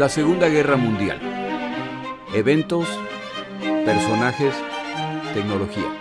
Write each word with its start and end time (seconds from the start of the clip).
La 0.00 0.08
Segunda 0.08 0.48
Guerra 0.48 0.78
Mundial. 0.78 1.20
Eventos, 2.34 2.88
personajes, 3.84 4.54
tecnología. 5.34 5.94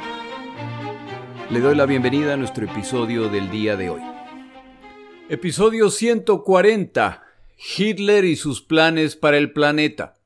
Le 1.50 1.60
doy 1.60 1.76
la 1.76 1.86
bienvenida 1.86 2.36
a 2.36 2.38
nuestro 2.38 2.64
episodio 2.64 3.28
del 3.28 3.52
día 3.52 3.76
de 3.76 3.90
hoy. 3.90 4.02
Episodio 5.28 5.90
140. 5.90 7.24
Hitler 7.78 8.24
y 8.24 8.38
sus 8.38 8.62
planes 8.62 9.18
para 9.18 9.38
el 9.38 9.52
planeta. 9.52 10.18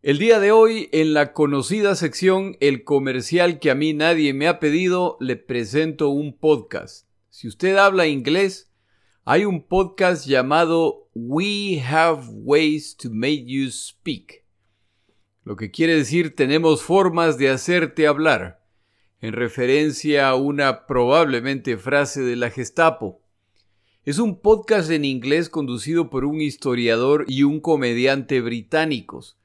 El 0.00 0.18
día 0.18 0.40
de 0.40 0.52
hoy, 0.52 0.88
en 0.92 1.12
la 1.12 1.34
conocida 1.34 1.94
sección 1.96 2.56
El 2.60 2.82
comercial 2.84 3.58
que 3.58 3.70
a 3.70 3.74
mí 3.74 3.92
nadie 3.92 4.32
me 4.32 4.48
ha 4.48 4.58
pedido, 4.58 5.18
le 5.20 5.36
presento 5.36 6.08
un 6.08 6.34
podcast. 6.38 7.06
Si 7.28 7.46
usted 7.46 7.76
habla 7.76 8.06
inglés, 8.06 8.72
hay 9.26 9.44
un 9.44 9.68
podcast 9.68 10.26
llamado 10.26 11.01
We 11.14 11.82
Have 11.86 12.28
Ways 12.30 12.96
to 12.96 13.10
Make 13.10 13.44
You 13.44 13.70
Speak. 13.70 14.46
Lo 15.44 15.56
que 15.56 15.70
quiere 15.70 15.94
decir 15.94 16.34
tenemos 16.34 16.82
formas 16.82 17.36
de 17.36 17.50
hacerte 17.50 18.06
hablar, 18.06 18.64
en 19.20 19.34
referencia 19.34 20.30
a 20.30 20.36
una 20.36 20.86
probablemente 20.86 21.76
frase 21.76 22.22
de 22.22 22.36
la 22.36 22.48
Gestapo. 22.48 23.20
Es 24.06 24.18
un 24.18 24.40
podcast 24.40 24.90
en 24.90 25.04
inglés 25.04 25.50
conducido 25.50 26.08
por 26.08 26.24
un 26.24 26.40
historiador 26.40 27.26
y 27.28 27.42
un 27.42 27.60
comediante 27.60 28.40
británicos. 28.40 29.36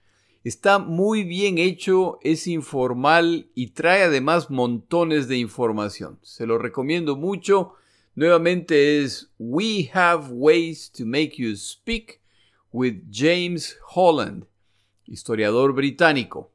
Está 0.45 0.79
muy 0.79 1.25
bien 1.25 1.57
hecho, 1.57 2.17
es 2.21 2.47
informal 2.47 3.51
y 3.55 3.71
trae 3.71 4.03
además 4.03 4.49
montones 4.49 5.27
de 5.27 5.37
información. 5.37 6.17
Se 6.21 6.45
lo 6.45 6.57
recomiendo 6.59 7.17
mucho 7.17 7.73
Nuevamente 8.17 9.03
es 9.03 9.31
We 9.37 9.91
Have 9.93 10.29
Ways 10.31 10.91
to 10.93 11.05
Make 11.05 11.33
You 11.37 11.55
Speak 11.55 12.19
with 12.71 13.03
James 13.11 13.77
Holland, 13.93 14.45
historiador 15.05 15.71
británico. 15.73 16.51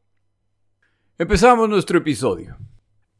Empezamos 1.18 1.68
nuestro 1.68 1.98
episodio. 1.98 2.56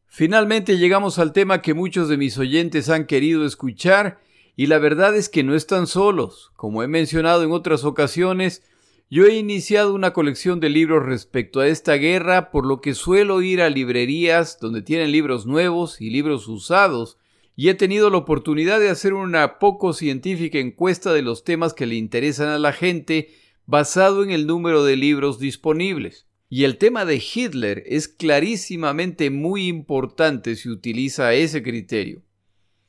Finalmente 0.09 0.77
llegamos 0.77 1.21
al 1.21 1.33
tema 1.33 1.63
que 1.63 1.73
muchos 1.73 2.09
de 2.09 2.17
mis 2.17 2.37
oyentes 2.37 2.89
han 2.89 3.07
querido 3.07 3.47
escuchar 3.47 4.19
y 4.57 4.67
la 4.67 4.79
verdad 4.79 5.15
es 5.15 5.29
que 5.29 5.45
no 5.45 5.55
están 5.55 5.87
solos. 5.87 6.51
Como 6.57 6.83
he 6.83 6.89
mencionado 6.89 7.45
en 7.45 7.53
otras 7.53 7.85
ocasiones, 7.85 8.65
yo 9.09 9.25
he 9.27 9.37
iniciado 9.37 9.95
una 9.95 10.13
colección 10.13 10.59
de 10.59 10.69
libros 10.69 11.07
respecto 11.07 11.61
a 11.61 11.69
esta 11.69 11.95
guerra, 11.95 12.51
por 12.51 12.67
lo 12.67 12.81
que 12.81 12.95
suelo 12.95 13.41
ir 13.41 13.63
a 13.63 13.71
librerías 13.71 14.59
donde 14.59 14.83
tienen 14.83 15.13
libros 15.13 15.47
nuevos 15.47 16.01
y 16.01 16.11
libros 16.11 16.49
usados 16.49 17.19
y 17.55 17.69
he 17.69 17.75
tenido 17.75 18.11
la 18.11 18.19
oportunidad 18.19 18.81
de 18.81 18.89
hacer 18.89 19.15
una 19.15 19.59
poco 19.59 19.93
científica 19.93 20.59
encuesta 20.59 21.13
de 21.13 21.23
los 21.23 21.45
temas 21.45 21.75
que 21.75 21.87
le 21.87 21.97
interesan 21.97 22.49
a 22.49 22.59
la 22.59 22.73
gente 22.73 23.35
basado 23.67 24.23
en 24.23 24.31
el 24.31 24.47
número 24.47 24.85
de 24.85 24.97
libros 24.97 25.39
disponibles. 25.39 26.27
Y 26.49 26.65
el 26.65 26.77
tema 26.77 27.05
de 27.05 27.17
Hitler 27.17 27.83
es 27.87 28.09
clarísimamente 28.09 29.31
muy 29.31 29.69
importante 29.69 30.57
si 30.57 30.69
utiliza 30.69 31.33
ese 31.35 31.63
criterio. 31.63 32.23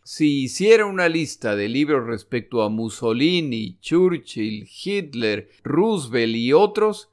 Si 0.04 0.44
hiciera 0.44 0.86
una 0.86 1.08
lista 1.08 1.56
de 1.56 1.70
libros 1.70 2.06
respecto 2.06 2.62
a 2.62 2.70
Mussolini, 2.70 3.78
Churchill, 3.80 4.68
Hitler, 4.84 5.50
Roosevelt 5.64 6.36
y 6.36 6.52
otros, 6.52 7.10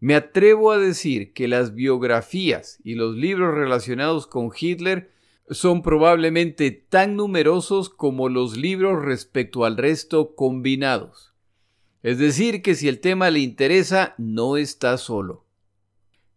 me 0.00 0.16
atrevo 0.16 0.72
a 0.72 0.78
decir 0.78 1.32
que 1.32 1.46
las 1.46 1.76
biografías 1.76 2.80
y 2.82 2.96
los 2.96 3.14
libros 3.14 3.54
relacionados 3.54 4.26
con 4.26 4.50
Hitler 4.58 5.12
son 5.50 5.82
probablemente 5.82 6.70
tan 6.70 7.16
numerosos 7.16 7.90
como 7.90 8.28
los 8.28 8.56
libros 8.56 9.04
respecto 9.04 9.64
al 9.64 9.76
resto 9.76 10.34
combinados. 10.34 11.34
Es 12.02 12.18
decir, 12.18 12.62
que 12.62 12.74
si 12.74 12.88
el 12.88 13.00
tema 13.00 13.30
le 13.30 13.40
interesa, 13.40 14.14
no 14.18 14.56
está 14.56 14.98
solo. 14.98 15.44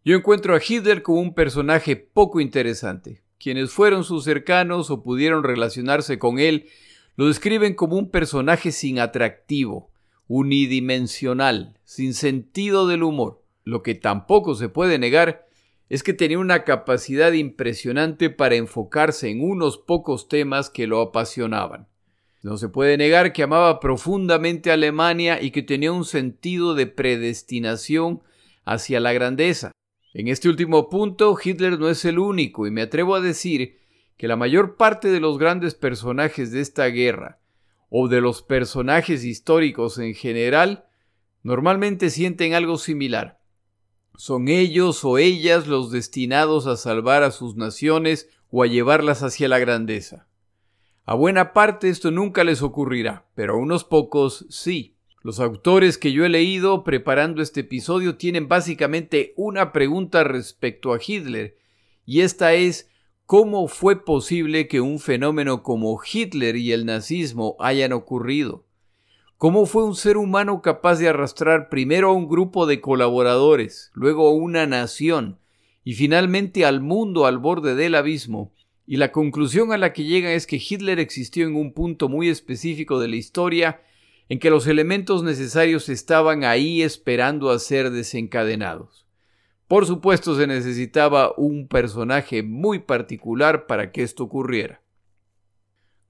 Yo 0.03 0.15
encuentro 0.15 0.55
a 0.55 0.61
Hitler 0.65 1.01
como 1.01 1.19
un 1.19 1.33
personaje 1.33 1.95
poco 1.95 2.39
interesante. 2.39 3.23
Quienes 3.39 3.71
fueron 3.71 4.03
sus 4.03 4.23
cercanos 4.23 4.91
o 4.91 5.01
pudieron 5.01 5.43
relacionarse 5.43 6.19
con 6.19 6.39
él 6.39 6.67
lo 7.15 7.27
describen 7.27 7.73
como 7.73 7.97
un 7.97 8.09
personaje 8.09 8.71
sin 8.71 8.99
atractivo, 8.99 9.89
unidimensional, 10.27 11.79
sin 11.83 12.13
sentido 12.13 12.87
del 12.87 13.03
humor. 13.03 13.41
Lo 13.63 13.83
que 13.83 13.95
tampoco 13.95 14.53
se 14.55 14.69
puede 14.69 14.99
negar 14.99 15.44
es 15.89 16.03
que 16.03 16.13
tenía 16.13 16.39
una 16.39 16.63
capacidad 16.63 17.31
impresionante 17.31 18.29
para 18.29 18.55
enfocarse 18.55 19.29
en 19.29 19.43
unos 19.43 19.77
pocos 19.77 20.27
temas 20.27 20.69
que 20.69 20.87
lo 20.87 21.01
apasionaban. 21.01 21.87
No 22.41 22.57
se 22.57 22.69
puede 22.69 22.97
negar 22.97 23.33
que 23.33 23.43
amaba 23.43 23.79
profundamente 23.79 24.69
a 24.69 24.75
Alemania 24.75 25.41
y 25.41 25.51
que 25.51 25.63
tenía 25.63 25.91
un 25.91 26.05
sentido 26.05 26.75
de 26.75 26.87
predestinación 26.87 28.21
hacia 28.65 28.99
la 28.99 29.13
grandeza. 29.13 29.71
En 30.13 30.27
este 30.27 30.49
último 30.49 30.89
punto, 30.89 31.35
Hitler 31.43 31.79
no 31.79 31.89
es 31.89 32.05
el 32.05 32.19
único 32.19 32.67
y 32.67 32.71
me 32.71 32.83
atrevo 32.83 33.15
a 33.15 33.21
decir 33.21 33.79
que 34.17 34.27
la 34.27 34.35
mayor 34.35 34.77
parte 34.77 35.09
de 35.09 35.19
los 35.19 35.37
grandes 35.37 35.75
personajes 35.75 36.51
de 36.51 36.61
esta 36.61 36.85
guerra, 36.85 37.39
o 37.89 38.07
de 38.07 38.21
los 38.21 38.41
personajes 38.41 39.23
históricos 39.23 39.97
en 39.97 40.13
general, 40.13 40.85
normalmente 41.43 42.09
sienten 42.09 42.53
algo 42.53 42.77
similar. 42.77 43.39
Son 44.17 44.47
ellos 44.47 45.03
o 45.03 45.17
ellas 45.17 45.67
los 45.67 45.91
destinados 45.91 46.67
a 46.67 46.77
salvar 46.77 47.23
a 47.23 47.31
sus 47.31 47.55
naciones 47.55 48.29
o 48.49 48.63
a 48.63 48.67
llevarlas 48.67 49.23
hacia 49.23 49.47
la 49.47 49.59
grandeza. 49.59 50.27
A 51.05 51.13
buena 51.13 51.53
parte 51.53 51.89
esto 51.89 52.11
nunca 52.11 52.43
les 52.43 52.61
ocurrirá, 52.61 53.25
pero 53.35 53.53
a 53.53 53.57
unos 53.57 53.83
pocos 53.83 54.45
sí. 54.49 54.95
Los 55.21 55.39
autores 55.39 55.97
que 55.97 56.11
yo 56.11 56.23
he 56.25 56.29
leído 56.29 56.83
preparando 56.83 57.41
este 57.41 57.61
episodio 57.61 58.15
tienen 58.15 58.47
básicamente 58.47 59.33
una 59.35 59.71
pregunta 59.71 60.23
respecto 60.23 60.93
a 60.93 60.99
Hitler, 61.05 61.57
y 62.05 62.21
esta 62.21 62.53
es 62.53 62.89
¿cómo 63.25 63.67
fue 63.67 64.03
posible 64.03 64.67
que 64.67 64.81
un 64.81 64.99
fenómeno 64.99 65.63
como 65.63 65.99
Hitler 65.99 66.55
y 66.55 66.71
el 66.71 66.85
nazismo 66.85 67.55
hayan 67.59 67.91
ocurrido? 67.93 68.64
¿Cómo 69.45 69.67
fue 69.67 69.83
un 69.83 69.93
ser 69.93 70.17
humano 70.17 70.63
capaz 70.63 70.95
de 70.95 71.07
arrastrar 71.07 71.69
primero 71.69 72.09
a 72.09 72.13
un 72.13 72.27
grupo 72.27 72.65
de 72.65 72.81
colaboradores, 72.81 73.91
luego 73.93 74.27
a 74.27 74.33
una 74.33 74.65
nación 74.65 75.37
y 75.83 75.93
finalmente 75.93 76.65
al 76.65 76.81
mundo 76.81 77.27
al 77.27 77.37
borde 77.37 77.75
del 77.75 77.93
abismo? 77.93 78.51
Y 78.87 78.97
la 78.97 79.11
conclusión 79.11 79.71
a 79.71 79.77
la 79.77 79.93
que 79.93 80.03
llega 80.03 80.33
es 80.33 80.47
que 80.47 80.59
Hitler 80.59 80.99
existió 80.99 81.45
en 81.45 81.55
un 81.55 81.73
punto 81.73 82.09
muy 82.09 82.27
específico 82.27 82.99
de 82.99 83.07
la 83.07 83.17
historia 83.17 83.81
en 84.29 84.39
que 84.39 84.49
los 84.49 84.65
elementos 84.65 85.21
necesarios 85.21 85.89
estaban 85.89 86.43
ahí 86.43 86.81
esperando 86.81 87.51
a 87.51 87.59
ser 87.59 87.91
desencadenados. 87.91 89.05
Por 89.67 89.85
supuesto 89.85 90.35
se 90.35 90.47
necesitaba 90.47 91.35
un 91.37 91.67
personaje 91.67 92.41
muy 92.41 92.79
particular 92.79 93.67
para 93.67 93.91
que 93.91 94.01
esto 94.01 94.23
ocurriera. 94.23 94.81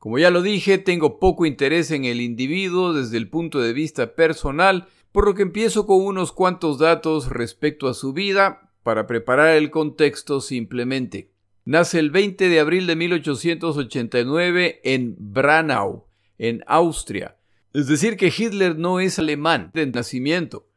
Como 0.05 0.19
ya 0.19 0.29
lo 0.29 0.43
dije, 0.43 0.77
tengo 0.77 1.17
poco 1.17 1.47
interés 1.47 1.89
en 1.89 2.05
el 2.05 2.21
individuo 2.21 2.93
desde 2.93 3.17
el 3.17 3.27
punto 3.27 3.59
de 3.59 3.73
vista 3.73 4.13
personal, 4.13 4.87
por 5.11 5.25
lo 5.25 5.33
que 5.33 5.41
empiezo 5.41 5.87
con 5.87 6.05
unos 6.05 6.31
cuantos 6.31 6.77
datos 6.77 7.27
respecto 7.31 7.87
a 7.87 7.95
su 7.95 8.13
vida 8.13 8.71
para 8.83 9.07
preparar 9.07 9.55
el 9.55 9.71
contexto 9.71 10.41
simplemente. 10.41 11.31
Nace 11.63 11.97
el 11.97 12.11
20 12.11 12.49
de 12.49 12.59
abril 12.59 12.85
de 12.85 12.95
1889 12.95 14.81
en 14.83 15.15
Branau, 15.17 16.05
en 16.37 16.63
Austria. 16.67 17.37
Es 17.73 17.87
decir, 17.87 18.15
que 18.15 18.27
Hitler 18.27 18.77
no 18.77 18.99
es 18.99 19.17
alemán 19.17 19.71
de 19.73 19.87
nacimiento. 19.87 20.67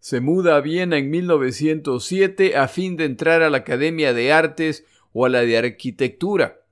Se 0.00 0.20
muda 0.20 0.54
a 0.54 0.60
Viena 0.60 0.98
en 0.98 1.08
1907 1.08 2.58
a 2.58 2.68
fin 2.68 2.98
de 2.98 3.06
entrar 3.06 3.40
a 3.40 3.48
la 3.48 3.56
Academia 3.56 4.12
de 4.12 4.34
Artes 4.34 4.84
o 5.14 5.24
a 5.24 5.30
la 5.30 5.40
de 5.40 5.56
Arquitectura 5.56 6.65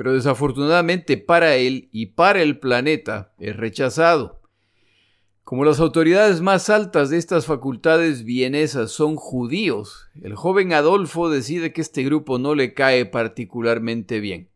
pero 0.00 0.14
desafortunadamente 0.14 1.18
para 1.18 1.56
él 1.56 1.90
y 1.92 2.06
para 2.06 2.40
el 2.40 2.58
planeta 2.58 3.34
es 3.38 3.54
rechazado. 3.54 4.40
Como 5.44 5.66
las 5.66 5.78
autoridades 5.78 6.40
más 6.40 6.70
altas 6.70 7.10
de 7.10 7.18
estas 7.18 7.44
facultades 7.44 8.24
vienesas 8.24 8.92
son 8.92 9.16
judíos, 9.16 10.08
el 10.22 10.36
joven 10.36 10.72
Adolfo 10.72 11.28
decide 11.28 11.74
que 11.74 11.82
este 11.82 12.02
grupo 12.02 12.38
no 12.38 12.54
le 12.54 12.72
cae 12.72 13.04
particularmente 13.04 14.20
bien. 14.20 14.48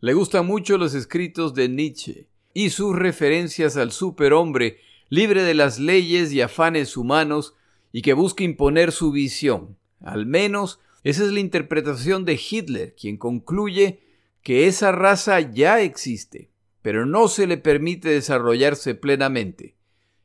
Le 0.00 0.14
gustan 0.14 0.46
mucho 0.46 0.78
los 0.78 0.94
escritos 0.94 1.52
de 1.52 1.68
Nietzsche 1.68 2.26
y 2.54 2.70
sus 2.70 2.96
referencias 2.96 3.76
al 3.76 3.92
superhombre 3.92 4.78
libre 5.10 5.42
de 5.42 5.52
las 5.52 5.78
leyes 5.78 6.32
y 6.32 6.40
afanes 6.40 6.96
humanos 6.96 7.52
y 7.92 8.00
que 8.00 8.14
busca 8.14 8.42
imponer 8.42 8.92
su 8.92 9.12
visión. 9.12 9.76
Al 10.00 10.24
menos 10.24 10.80
esa 11.04 11.24
es 11.26 11.30
la 11.30 11.40
interpretación 11.40 12.24
de 12.24 12.40
Hitler, 12.40 12.94
quien 12.98 13.18
concluye 13.18 14.07
que 14.42 14.66
esa 14.66 14.92
raza 14.92 15.40
ya 15.40 15.80
existe, 15.80 16.50
pero 16.82 17.06
no 17.06 17.28
se 17.28 17.46
le 17.46 17.56
permite 17.56 18.08
desarrollarse 18.08 18.94
plenamente. 18.94 19.76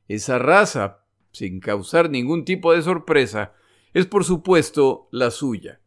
Esa 0.08 0.40
raza, 0.40 1.06
sin 1.32 1.60
causar 1.60 2.10
ningún 2.10 2.46
tipo 2.46 2.74
de 2.74 2.82
sorpresa, 2.82 3.54
es 3.94 4.06
por 4.06 4.24
supuesto 4.24 5.08
la 5.12 5.32
suya. 5.32 5.80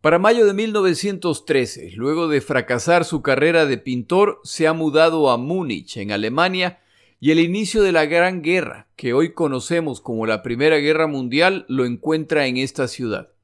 Para 0.00 0.18
mayo 0.18 0.46
de 0.46 0.54
1913, 0.54 1.92
luego 1.94 2.28
de 2.28 2.40
fracasar 2.40 3.04
su 3.04 3.20
carrera 3.20 3.66
de 3.66 3.76
pintor, 3.76 4.40
se 4.44 4.66
ha 4.66 4.72
mudado 4.72 5.30
a 5.30 5.36
Múnich, 5.36 5.98
en 5.98 6.10
Alemania, 6.10 6.80
y 7.20 7.32
el 7.32 7.38
inicio 7.38 7.82
de 7.82 7.92
la 7.92 8.06
Gran 8.06 8.40
Guerra, 8.40 8.88
que 8.96 9.12
hoy 9.12 9.34
conocemos 9.34 10.00
como 10.00 10.24
la 10.24 10.42
Primera 10.42 10.78
Guerra 10.78 11.06
Mundial, 11.06 11.66
lo 11.68 11.84
encuentra 11.84 12.46
en 12.46 12.56
esta 12.56 12.88
ciudad. 12.88 13.34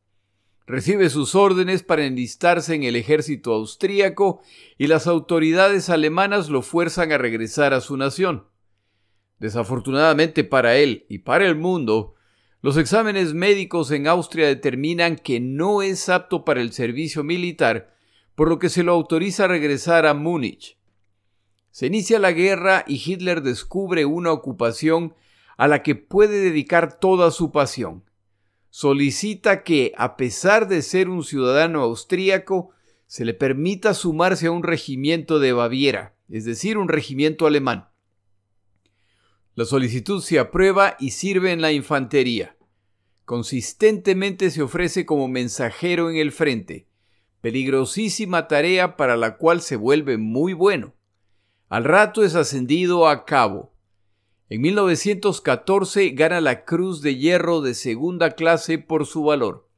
Recibe 0.66 1.10
sus 1.10 1.36
órdenes 1.36 1.84
para 1.84 2.04
enlistarse 2.04 2.74
en 2.74 2.82
el 2.82 2.96
ejército 2.96 3.54
austríaco 3.54 4.40
y 4.76 4.88
las 4.88 5.06
autoridades 5.06 5.90
alemanas 5.90 6.48
lo 6.48 6.60
fuerzan 6.60 7.12
a 7.12 7.18
regresar 7.18 7.72
a 7.72 7.80
su 7.80 7.96
nación. 7.96 8.46
Desafortunadamente 9.38 10.42
para 10.42 10.76
él 10.76 11.06
y 11.08 11.18
para 11.18 11.46
el 11.46 11.54
mundo, 11.54 12.14
los 12.62 12.76
exámenes 12.78 13.32
médicos 13.32 13.92
en 13.92 14.08
Austria 14.08 14.48
determinan 14.48 15.16
que 15.16 15.38
no 15.38 15.82
es 15.82 16.08
apto 16.08 16.44
para 16.44 16.60
el 16.60 16.72
servicio 16.72 17.22
militar, 17.22 17.94
por 18.34 18.48
lo 18.48 18.58
que 18.58 18.68
se 18.68 18.82
lo 18.82 18.92
autoriza 18.92 19.44
a 19.44 19.48
regresar 19.48 20.04
a 20.04 20.14
Múnich. 20.14 20.78
Se 21.70 21.86
inicia 21.86 22.18
la 22.18 22.32
guerra 22.32 22.84
y 22.88 23.00
Hitler 23.04 23.42
descubre 23.42 24.04
una 24.04 24.32
ocupación 24.32 25.14
a 25.56 25.68
la 25.68 25.84
que 25.84 25.94
puede 25.94 26.40
dedicar 26.40 26.98
toda 26.98 27.30
su 27.30 27.52
pasión. 27.52 28.02
Solicita 28.78 29.62
que, 29.62 29.94
a 29.96 30.18
pesar 30.18 30.68
de 30.68 30.82
ser 30.82 31.08
un 31.08 31.24
ciudadano 31.24 31.80
austríaco, 31.80 32.72
se 33.06 33.24
le 33.24 33.32
permita 33.32 33.94
sumarse 33.94 34.48
a 34.48 34.50
un 34.50 34.62
regimiento 34.62 35.38
de 35.38 35.54
Baviera, 35.54 36.14
es 36.28 36.44
decir, 36.44 36.76
un 36.76 36.88
regimiento 36.88 37.46
alemán. 37.46 37.88
La 39.54 39.64
solicitud 39.64 40.22
se 40.22 40.38
aprueba 40.38 40.94
y 41.00 41.12
sirve 41.12 41.52
en 41.52 41.62
la 41.62 41.72
infantería. 41.72 42.58
Consistentemente 43.24 44.50
se 44.50 44.60
ofrece 44.60 45.06
como 45.06 45.26
mensajero 45.26 46.10
en 46.10 46.16
el 46.16 46.30
frente, 46.30 46.86
peligrosísima 47.40 48.46
tarea 48.46 48.98
para 48.98 49.16
la 49.16 49.38
cual 49.38 49.62
se 49.62 49.76
vuelve 49.76 50.18
muy 50.18 50.52
bueno. 50.52 50.92
Al 51.70 51.84
rato 51.84 52.22
es 52.22 52.34
ascendido 52.34 53.08
a 53.08 53.24
cabo. 53.24 53.72
En 54.48 54.60
1914 54.60 56.10
gana 56.10 56.40
la 56.40 56.64
Cruz 56.64 57.02
de 57.02 57.16
Hierro 57.16 57.62
de 57.62 57.74
segunda 57.74 58.30
clase 58.36 58.78
por 58.78 59.04
su 59.04 59.24
valor. 59.24 59.68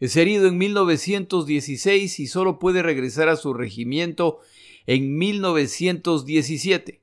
Es 0.00 0.16
herido 0.16 0.48
en 0.48 0.58
1916 0.58 2.18
y 2.18 2.26
solo 2.26 2.58
puede 2.58 2.82
regresar 2.82 3.28
a 3.28 3.36
su 3.36 3.54
regimiento 3.54 4.40
en 4.86 5.16
1917. 5.16 7.00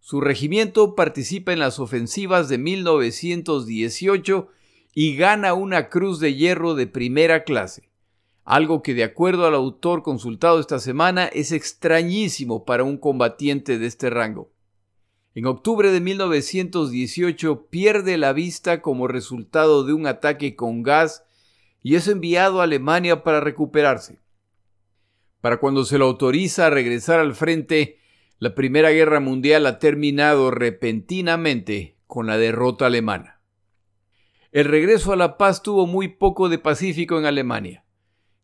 Su 0.00 0.20
regimiento 0.20 0.96
participa 0.96 1.52
en 1.52 1.60
las 1.60 1.78
ofensivas 1.78 2.48
de 2.48 2.58
1918 2.58 4.48
y 4.92 5.14
gana 5.14 5.54
una 5.54 5.88
cruz 5.88 6.18
de 6.18 6.34
hierro 6.34 6.74
de 6.74 6.88
primera 6.88 7.44
clase, 7.44 7.90
algo 8.42 8.82
que 8.82 8.94
de 8.94 9.04
acuerdo 9.04 9.46
al 9.46 9.54
autor 9.54 10.02
consultado 10.02 10.58
esta 10.58 10.80
semana 10.80 11.26
es 11.26 11.52
extrañísimo 11.52 12.64
para 12.64 12.82
un 12.82 12.96
combatiente 12.98 13.78
de 13.78 13.86
este 13.86 14.10
rango. 14.10 14.50
En 15.34 15.46
octubre 15.46 15.92
de 15.92 16.00
1918 16.00 17.66
pierde 17.70 18.18
la 18.18 18.32
vista 18.32 18.82
como 18.82 19.06
resultado 19.06 19.84
de 19.84 19.92
un 19.92 20.06
ataque 20.06 20.56
con 20.56 20.82
gas 20.82 21.24
y 21.82 21.94
es 21.94 22.08
enviado 22.08 22.60
a 22.60 22.64
Alemania 22.64 23.22
para 23.22 23.40
recuperarse. 23.40 24.18
Para 25.40 25.58
cuando 25.58 25.84
se 25.84 25.98
lo 25.98 26.06
autoriza 26.06 26.66
a 26.66 26.70
regresar 26.70 27.20
al 27.20 27.34
frente, 27.34 27.98
la 28.38 28.54
Primera 28.54 28.90
Guerra 28.90 29.20
Mundial 29.20 29.66
ha 29.66 29.78
terminado 29.78 30.50
repentinamente 30.50 31.96
con 32.06 32.26
la 32.26 32.36
derrota 32.36 32.86
alemana. 32.86 33.40
El 34.50 34.64
regreso 34.64 35.12
a 35.12 35.16
la 35.16 35.38
paz 35.38 35.62
tuvo 35.62 35.86
muy 35.86 36.08
poco 36.08 36.48
de 36.48 36.58
pacífico 36.58 37.18
en 37.18 37.26
Alemania. 37.26 37.84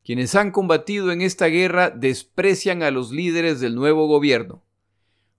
Quienes 0.05 0.37
han 0.37 0.53
combatido 0.53 1.11
en 1.11 1.21
esta 1.21 1.47
guerra 1.47 1.91
desprecian 1.91 2.85
a 2.85 2.93
los 2.93 3.11
líderes 3.11 3.59
del 3.59 3.75
nuevo 3.75 4.07
gobierno. 4.07 4.63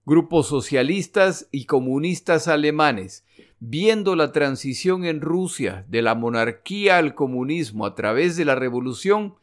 Grupos 0.08 0.48
socialistas 0.48 1.48
y 1.52 1.66
comunistas 1.66 2.48
alemanes, 2.48 3.26
viendo 3.60 4.16
la 4.16 4.32
transición 4.32 5.04
en 5.04 5.20
Rusia 5.20 5.84
de 5.88 6.00
la 6.00 6.14
monarquía 6.14 6.96
al 6.96 7.14
comunismo 7.14 7.84
a 7.84 7.94
través 7.94 8.34
de 8.36 8.46
la 8.46 8.54
revolución, 8.54 9.34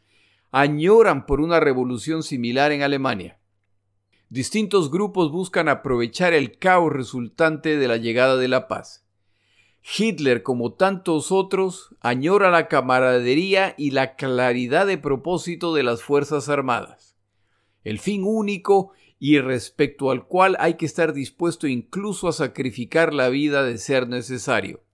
añoran 0.50 1.24
por 1.24 1.40
una 1.40 1.60
revolución 1.60 2.22
similar 2.22 2.72
en 2.72 2.82
Alemania 2.82 3.38
distintos 4.28 4.90
grupos 4.90 5.30
buscan 5.30 5.68
aprovechar 5.68 6.34
el 6.34 6.58
caos 6.58 6.92
resultante 6.92 7.76
de 7.76 7.88
la 7.88 7.96
llegada 7.96 8.36
de 8.36 8.48
la 8.48 8.68
paz. 8.68 9.04
Hitler, 9.96 10.42
como 10.42 10.72
tantos 10.72 11.30
otros, 11.30 11.94
añora 12.00 12.50
la 12.50 12.66
camaradería 12.66 13.74
y 13.78 13.92
la 13.92 14.16
claridad 14.16 14.86
de 14.86 14.98
propósito 14.98 15.74
de 15.74 15.84
las 15.84 16.02
Fuerzas 16.02 16.48
Armadas, 16.48 17.16
el 17.84 18.00
fin 18.00 18.24
único 18.24 18.92
y 19.28 19.40
respecto 19.40 20.12
al 20.12 20.28
cual 20.28 20.56
hay 20.60 20.74
que 20.74 20.86
estar 20.86 21.12
dispuesto 21.12 21.66
incluso 21.66 22.28
a 22.28 22.32
sacrificar 22.32 23.12
la 23.12 23.28
vida 23.28 23.64
de 23.64 23.76
ser 23.76 24.06
necesario. 24.06 24.84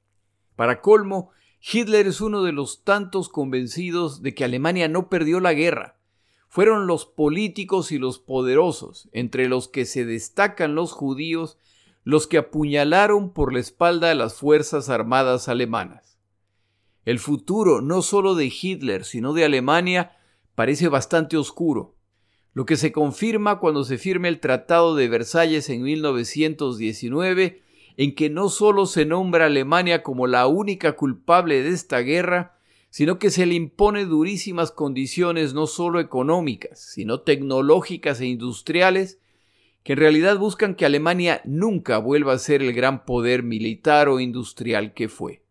Para 0.56 0.80
colmo, 0.80 1.32
Hitler 1.60 2.06
es 2.06 2.22
uno 2.22 2.42
de 2.42 2.52
los 2.52 2.82
tantos 2.82 3.28
convencidos 3.28 4.22
de 4.22 4.34
que 4.34 4.46
Alemania 4.46 4.88
no 4.88 5.10
perdió 5.10 5.38
la 5.38 5.52
guerra, 5.52 5.98
fueron 6.48 6.86
los 6.86 7.04
políticos 7.04 7.92
y 7.92 7.98
los 7.98 8.18
poderosos, 8.20 9.10
entre 9.12 9.50
los 9.50 9.68
que 9.68 9.84
se 9.84 10.06
destacan 10.06 10.74
los 10.74 10.92
judíos, 10.92 11.58
los 12.02 12.26
que 12.26 12.38
apuñalaron 12.38 13.34
por 13.34 13.52
la 13.52 13.60
espalda 13.60 14.12
a 14.12 14.14
las 14.14 14.32
Fuerzas 14.32 14.88
Armadas 14.88 15.50
alemanas. 15.50 16.18
El 17.04 17.18
futuro 17.18 17.82
no 17.82 18.00
solo 18.00 18.34
de 18.34 18.46
Hitler, 18.46 19.04
sino 19.04 19.34
de 19.34 19.44
Alemania, 19.44 20.16
parece 20.54 20.88
bastante 20.88 21.36
oscuro, 21.36 21.96
lo 22.54 22.66
que 22.66 22.76
se 22.76 22.92
confirma 22.92 23.58
cuando 23.58 23.84
se 23.84 23.98
firme 23.98 24.28
el 24.28 24.40
Tratado 24.40 24.94
de 24.94 25.08
Versalles 25.08 25.70
en 25.70 25.82
1919, 25.82 27.62
en 27.96 28.14
que 28.14 28.30
no 28.30 28.48
solo 28.48 28.86
se 28.86 29.04
nombra 29.06 29.44
a 29.44 29.46
Alemania 29.46 30.02
como 30.02 30.26
la 30.26 30.46
única 30.46 30.92
culpable 30.92 31.62
de 31.62 31.70
esta 31.70 32.00
guerra, 32.00 32.56
sino 32.90 33.18
que 33.18 33.30
se 33.30 33.46
le 33.46 33.54
impone 33.54 34.04
durísimas 34.04 34.70
condiciones 34.70 35.54
no 35.54 35.66
solo 35.66 35.98
económicas, 35.98 36.78
sino 36.78 37.20
tecnológicas 37.20 38.20
e 38.20 38.26
industriales, 38.26 39.18
que 39.82 39.94
en 39.94 39.98
realidad 39.98 40.38
buscan 40.38 40.74
que 40.74 40.84
Alemania 40.84 41.40
nunca 41.44 41.98
vuelva 41.98 42.34
a 42.34 42.38
ser 42.38 42.62
el 42.62 42.74
gran 42.74 43.04
poder 43.06 43.42
militar 43.42 44.08
o 44.08 44.20
industrial 44.20 44.92
que 44.92 45.08
fue. 45.08 45.42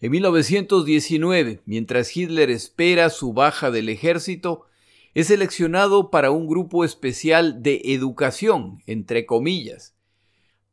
En 0.00 0.12
1919, 0.12 1.60
mientras 1.64 2.14
Hitler 2.16 2.50
espera 2.50 3.10
su 3.10 3.32
baja 3.32 3.70
del 3.70 3.88
ejército, 3.88 4.66
es 5.14 5.28
seleccionado 5.28 6.10
para 6.10 6.30
un 6.30 6.46
grupo 6.46 6.84
especial 6.84 7.62
de 7.62 7.80
educación, 7.84 8.82
entre 8.86 9.26
comillas, 9.26 9.94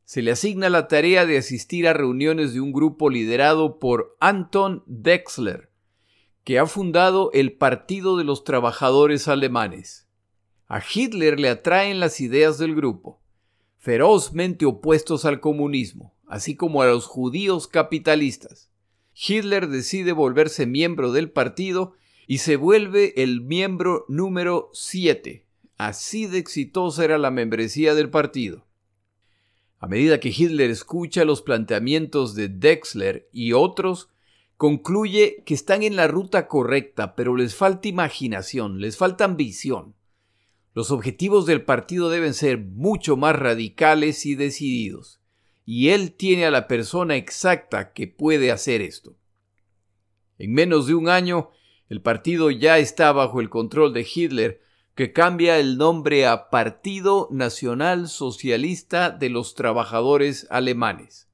se 0.08 0.22
le 0.22 0.32
asigna 0.32 0.70
la 0.70 0.88
tarea 0.88 1.25
de 1.25 1.38
asistir 1.38 1.86
a 1.86 1.91
reuniones 1.91 2.53
de 2.53 2.62
un 2.62 2.72
grupo 2.72 3.10
liderado 3.10 3.77
por 3.77 4.15
Anton 4.22 4.82
Dexler, 4.86 5.70
que 6.46 6.60
ha 6.60 6.65
fundado 6.65 7.29
el 7.34 7.51
Partido 7.58 8.15
de 8.15 8.24
los 8.24 8.46
Trabajadores 8.46 9.27
Alemanes. 9.27 10.08
A 10.70 10.82
Hitler 10.82 11.41
le 11.41 11.50
atraen 11.50 12.00
las 12.00 12.22
ideas 12.22 12.58
del 12.58 12.74
grupo, 12.74 13.20
ferozmente 13.79 14.65
opuestos 14.65 15.25
al 15.25 15.41
comunismo, 15.41 16.15
así 16.25 16.56
como 16.56 16.82
a 16.82 16.88
los 16.88 17.06
judíos 17.06 17.67
capitalistas. 17.67 18.70
Hitler 19.13 19.67
decide 19.67 20.13
volverse 20.13 20.65
miembro 20.65 21.12
del 21.12 21.32
partido 21.32 21.96
y 22.27 22.39
se 22.39 22.57
vuelve 22.57 23.24
el 23.24 23.41
miembro 23.41 24.05
número 24.10 24.69
7. 24.74 25.46
Así 25.77 26.27
de 26.27 26.39
exitosa 26.39 27.05
era 27.05 27.17
la 27.17 27.31
membresía 27.31 27.96
del 27.96 28.10
partido. 28.10 28.67
A 29.79 29.88
medida 29.88 30.19
que 30.19 30.34
Hitler 30.36 30.69
escucha 30.69 31.24
los 31.24 31.41
planteamientos 31.41 32.36
de 32.36 32.50
Dexler 32.50 33.29
y 33.31 33.53
otros, 33.53 34.10
concluye 34.57 35.43
que 35.46 35.53
están 35.53 35.84
en 35.84 35.96
la 35.96 36.07
ruta 36.07 36.48
correcta, 36.48 37.15
pero 37.15 37.36
les 37.36 37.55
falta 37.55 37.88
imaginación, 37.88 38.81
les 38.81 38.98
falta 38.98 39.24
ambición. 39.24 39.96
Los 40.74 40.91
objetivos 40.91 41.46
del 41.46 41.63
partido 41.63 42.10
deben 42.10 42.34
ser 42.34 42.57
mucho 42.57 43.15
más 43.15 43.36
radicales 43.36 44.25
y 44.25 44.36
decididos, 44.36 45.22
y 45.63 45.89
él 45.89 46.12
tiene 46.12 46.46
a 46.46 46.51
la 46.51 46.67
persona 46.67 47.15
exacta 47.15 47.93
que 47.93 48.07
puede 48.07 48.51
hacer 48.51 48.81
esto. 48.81 49.15
En 50.39 50.53
menos 50.53 50.88
de 50.88 50.96
un 50.96 51.07
año, 51.07 51.51
el 51.89 52.01
partido 52.01 52.51
ya 52.51 52.77
está 52.79 53.12
bajo 53.12 53.39
el 53.39 53.50
control 53.50 53.94
de 53.94 54.06
Hitler, 54.13 54.62
que 54.96 55.13
cambia 55.13 55.60
el 55.60 55.77
nombre 55.77 56.25
a 56.25 56.50
Partido 56.50 57.27
Nacional 57.32 58.10
Socialista 58.10 59.12
de 59.12 59.29
los 59.29 59.53
Trabajadores 59.53 60.48
Alemanes. 60.50 61.29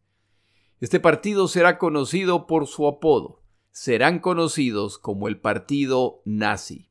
Este 0.81 0.99
partido 0.99 1.47
será 1.47 1.77
conocido 1.77 2.45
por 2.45 2.67
su 2.67 2.87
apodo, 2.87 3.41
serán 3.71 4.19
conocidos 4.19 4.97
como 4.97 5.27
el 5.27 5.39
Partido 5.39 6.21
Nazi. 6.25 6.89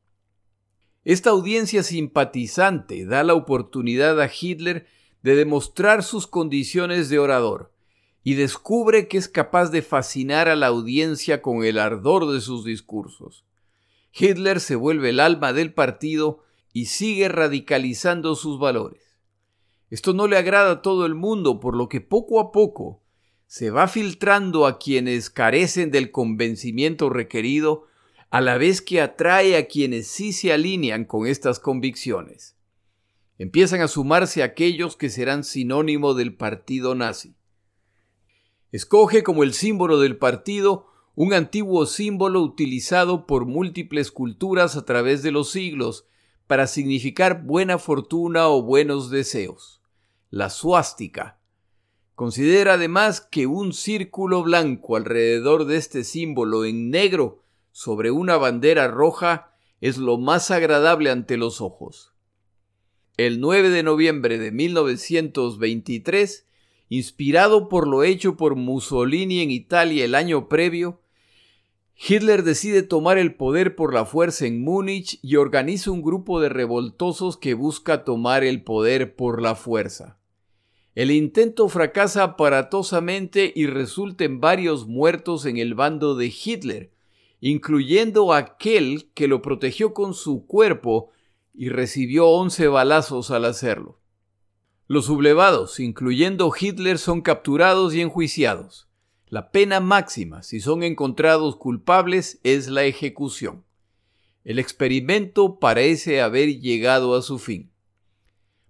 Esta 1.04 1.30
audiencia 1.30 1.82
simpatizante 1.82 3.04
da 3.04 3.22
la 3.22 3.34
oportunidad 3.34 4.20
a 4.20 4.28
Hitler 4.28 4.86
de 5.22 5.36
demostrar 5.36 6.02
sus 6.02 6.26
condiciones 6.26 7.08
de 7.10 7.18
orador 7.18 7.72
y 8.24 8.34
descubre 8.34 9.08
que 9.08 9.18
es 9.18 9.28
capaz 9.28 9.70
de 9.70 9.82
fascinar 9.82 10.48
a 10.48 10.56
la 10.56 10.68
audiencia 10.68 11.42
con 11.42 11.64
el 11.64 11.78
ardor 11.78 12.32
de 12.32 12.40
sus 12.40 12.64
discursos. 12.64 13.44
Hitler 14.14 14.60
se 14.60 14.76
vuelve 14.76 15.10
el 15.10 15.20
alma 15.20 15.52
del 15.52 15.72
partido 15.72 16.44
y 16.72 16.86
sigue 16.86 17.28
radicalizando 17.28 18.34
sus 18.34 18.58
valores. 18.58 19.18
Esto 19.90 20.14
no 20.14 20.26
le 20.26 20.36
agrada 20.36 20.70
a 20.70 20.82
todo 20.82 21.04
el 21.06 21.14
mundo, 21.14 21.60
por 21.60 21.76
lo 21.76 21.88
que 21.88 22.00
poco 22.00 22.40
a 22.40 22.52
poco 22.52 23.02
se 23.46 23.70
va 23.70 23.88
filtrando 23.88 24.66
a 24.66 24.78
quienes 24.78 25.28
carecen 25.28 25.90
del 25.90 26.10
convencimiento 26.10 27.10
requerido, 27.10 27.86
a 28.30 28.40
la 28.40 28.56
vez 28.56 28.80
que 28.80 29.02
atrae 29.02 29.58
a 29.58 29.66
quienes 29.66 30.06
sí 30.06 30.32
se 30.32 30.54
alinean 30.54 31.04
con 31.04 31.26
estas 31.26 31.58
convicciones. 31.58 32.56
Empiezan 33.36 33.82
a 33.82 33.88
sumarse 33.88 34.42
aquellos 34.42 34.96
que 34.96 35.10
serán 35.10 35.44
sinónimo 35.44 36.14
del 36.14 36.34
partido 36.34 36.94
nazi. 36.94 37.34
Escoge 38.70 39.22
como 39.22 39.42
el 39.42 39.52
símbolo 39.52 40.00
del 40.00 40.16
partido 40.16 40.91
un 41.14 41.34
antiguo 41.34 41.84
símbolo 41.86 42.40
utilizado 42.40 43.26
por 43.26 43.44
múltiples 43.44 44.10
culturas 44.10 44.76
a 44.76 44.84
través 44.84 45.22
de 45.22 45.30
los 45.30 45.50
siglos 45.50 46.06
para 46.46 46.66
significar 46.66 47.44
buena 47.44 47.78
fortuna 47.78 48.48
o 48.48 48.62
buenos 48.62 49.10
deseos, 49.10 49.82
la 50.30 50.48
suástica. 50.48 51.38
Considera 52.14 52.74
además 52.74 53.20
que 53.20 53.46
un 53.46 53.72
círculo 53.72 54.42
blanco 54.42 54.96
alrededor 54.96 55.66
de 55.66 55.76
este 55.76 56.04
símbolo 56.04 56.64
en 56.64 56.90
negro 56.90 57.42
sobre 57.72 58.10
una 58.10 58.36
bandera 58.36 58.88
roja 58.88 59.52
es 59.80 59.98
lo 59.98 60.16
más 60.18 60.50
agradable 60.50 61.10
ante 61.10 61.36
los 61.36 61.60
ojos. 61.60 62.12
El 63.18 63.40
9 63.40 63.68
de 63.68 63.82
noviembre 63.82 64.38
de 64.38 64.50
1923, 64.50 66.46
inspirado 66.88 67.68
por 67.68 67.86
lo 67.86 68.02
hecho 68.02 68.36
por 68.36 68.56
Mussolini 68.56 69.40
en 69.40 69.50
Italia 69.50 70.04
el 70.04 70.14
año 70.14 70.48
previo, 70.48 71.01
Hitler 71.96 72.42
decide 72.42 72.82
tomar 72.82 73.18
el 73.18 73.34
poder 73.34 73.76
por 73.76 73.94
la 73.94 74.04
fuerza 74.04 74.46
en 74.46 74.62
Múnich 74.62 75.18
y 75.22 75.36
organiza 75.36 75.90
un 75.90 76.02
grupo 76.02 76.40
de 76.40 76.48
revoltosos 76.48 77.36
que 77.36 77.54
busca 77.54 78.04
tomar 78.04 78.44
el 78.44 78.62
poder 78.62 79.14
por 79.14 79.40
la 79.40 79.54
fuerza. 79.54 80.18
El 80.94 81.10
intento 81.10 81.68
fracasa 81.68 82.22
aparatosamente 82.22 83.52
y 83.54 83.66
resulta 83.66 84.24
en 84.24 84.40
varios 84.40 84.86
muertos 84.86 85.46
en 85.46 85.56
el 85.56 85.74
bando 85.74 86.16
de 86.16 86.26
Hitler, 86.26 86.92
incluyendo 87.40 88.34
aquel 88.34 89.10
que 89.14 89.26
lo 89.26 89.40
protegió 89.40 89.94
con 89.94 90.12
su 90.12 90.46
cuerpo 90.46 91.10
y 91.54 91.70
recibió 91.70 92.28
once 92.28 92.68
balazos 92.68 93.30
al 93.30 93.44
hacerlo. 93.46 94.00
Los 94.86 95.06
sublevados, 95.06 95.80
incluyendo 95.80 96.52
Hitler, 96.58 96.98
son 96.98 97.22
capturados 97.22 97.94
y 97.94 98.02
enjuiciados. 98.02 98.88
La 99.32 99.50
pena 99.50 99.80
máxima, 99.80 100.42
si 100.42 100.60
son 100.60 100.82
encontrados 100.82 101.56
culpables, 101.56 102.38
es 102.42 102.68
la 102.68 102.84
ejecución. 102.84 103.64
El 104.44 104.58
experimento 104.58 105.58
parece 105.58 106.20
haber 106.20 106.60
llegado 106.60 107.14
a 107.14 107.22
su 107.22 107.38
fin. 107.38 107.70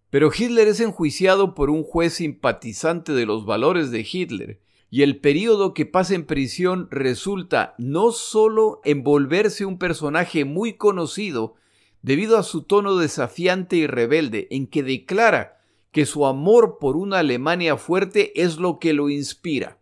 Pero 0.09 0.31
Hitler 0.33 0.69
es 0.69 0.78
enjuiciado 0.78 1.57
por 1.57 1.69
un 1.69 1.83
juez 1.83 2.14
simpatizante 2.14 3.11
de 3.11 3.26
los 3.26 3.45
valores 3.45 3.90
de 3.90 4.07
Hitler, 4.09 4.61
y 4.88 5.02
el 5.02 5.19
periodo 5.19 5.75
que 5.75 5.85
pasa 5.85 6.14
en 6.14 6.26
prisión 6.26 6.87
resulta 6.92 7.75
no 7.76 8.12
solo 8.12 8.81
en 8.85 9.02
volverse 9.02 9.64
un 9.64 9.78
personaje 9.78 10.45
muy 10.45 10.75
conocido 10.75 11.57
debido 12.02 12.38
a 12.38 12.45
su 12.45 12.62
tono 12.62 12.95
desafiante 12.95 13.75
y 13.75 13.88
rebelde, 13.88 14.47
en 14.52 14.69
que 14.69 14.85
declara 14.85 15.61
que 15.90 16.07
su 16.07 16.25
amor 16.25 16.78
por 16.78 16.97
una 16.97 17.19
Alemania 17.19 17.76
fuerte 17.76 18.40
es 18.40 18.59
lo 18.59 18.78
que 18.78 18.92
lo 18.92 19.11
inspira, 19.11 19.82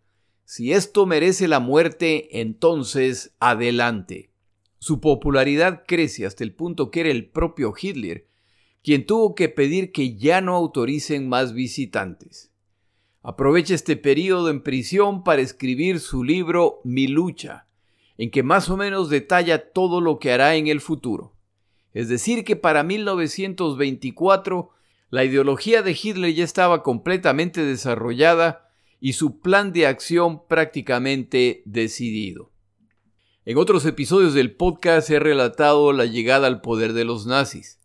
si 0.50 0.72
esto 0.72 1.06
merece 1.06 1.46
la 1.46 1.60
muerte, 1.60 2.40
entonces 2.40 3.36
adelante. 3.38 4.32
Su 4.80 5.00
popularidad 5.00 5.84
crece 5.86 6.26
hasta 6.26 6.42
el 6.42 6.52
punto 6.54 6.90
que 6.90 7.02
era 7.02 7.10
el 7.10 7.28
propio 7.28 7.72
Hitler 7.80 8.26
quien 8.82 9.06
tuvo 9.06 9.36
que 9.36 9.48
pedir 9.48 9.92
que 9.92 10.16
ya 10.16 10.40
no 10.40 10.56
autoricen 10.56 11.28
más 11.28 11.54
visitantes. 11.54 12.50
Aprovecha 13.22 13.76
este 13.76 13.96
periodo 13.96 14.50
en 14.50 14.64
prisión 14.64 15.22
para 15.22 15.40
escribir 15.40 16.00
su 16.00 16.24
libro 16.24 16.80
Mi 16.82 17.06
lucha, 17.06 17.68
en 18.18 18.32
que 18.32 18.42
más 18.42 18.70
o 18.70 18.76
menos 18.76 19.08
detalla 19.08 19.70
todo 19.70 20.00
lo 20.00 20.18
que 20.18 20.32
hará 20.32 20.56
en 20.56 20.66
el 20.66 20.80
futuro. 20.80 21.32
Es 21.94 22.08
decir, 22.08 22.42
que 22.42 22.56
para 22.56 22.82
1924 22.82 24.70
la 25.10 25.22
ideología 25.22 25.82
de 25.82 25.96
Hitler 26.02 26.34
ya 26.34 26.42
estaba 26.42 26.82
completamente 26.82 27.64
desarrollada 27.64 28.69
y 29.00 29.14
su 29.14 29.40
plan 29.40 29.72
de 29.72 29.86
acción 29.86 30.46
prácticamente 30.46 31.62
decidido. 31.64 32.52
En 33.46 33.56
otros 33.56 33.86
episodios 33.86 34.34
del 34.34 34.54
podcast 34.54 35.08
he 35.10 35.18
relatado 35.18 35.92
la 35.92 36.04
llegada 36.04 36.46
al 36.46 36.60
poder 36.60 36.92
de 36.92 37.06
los 37.06 37.26
nazis. 37.26 37.80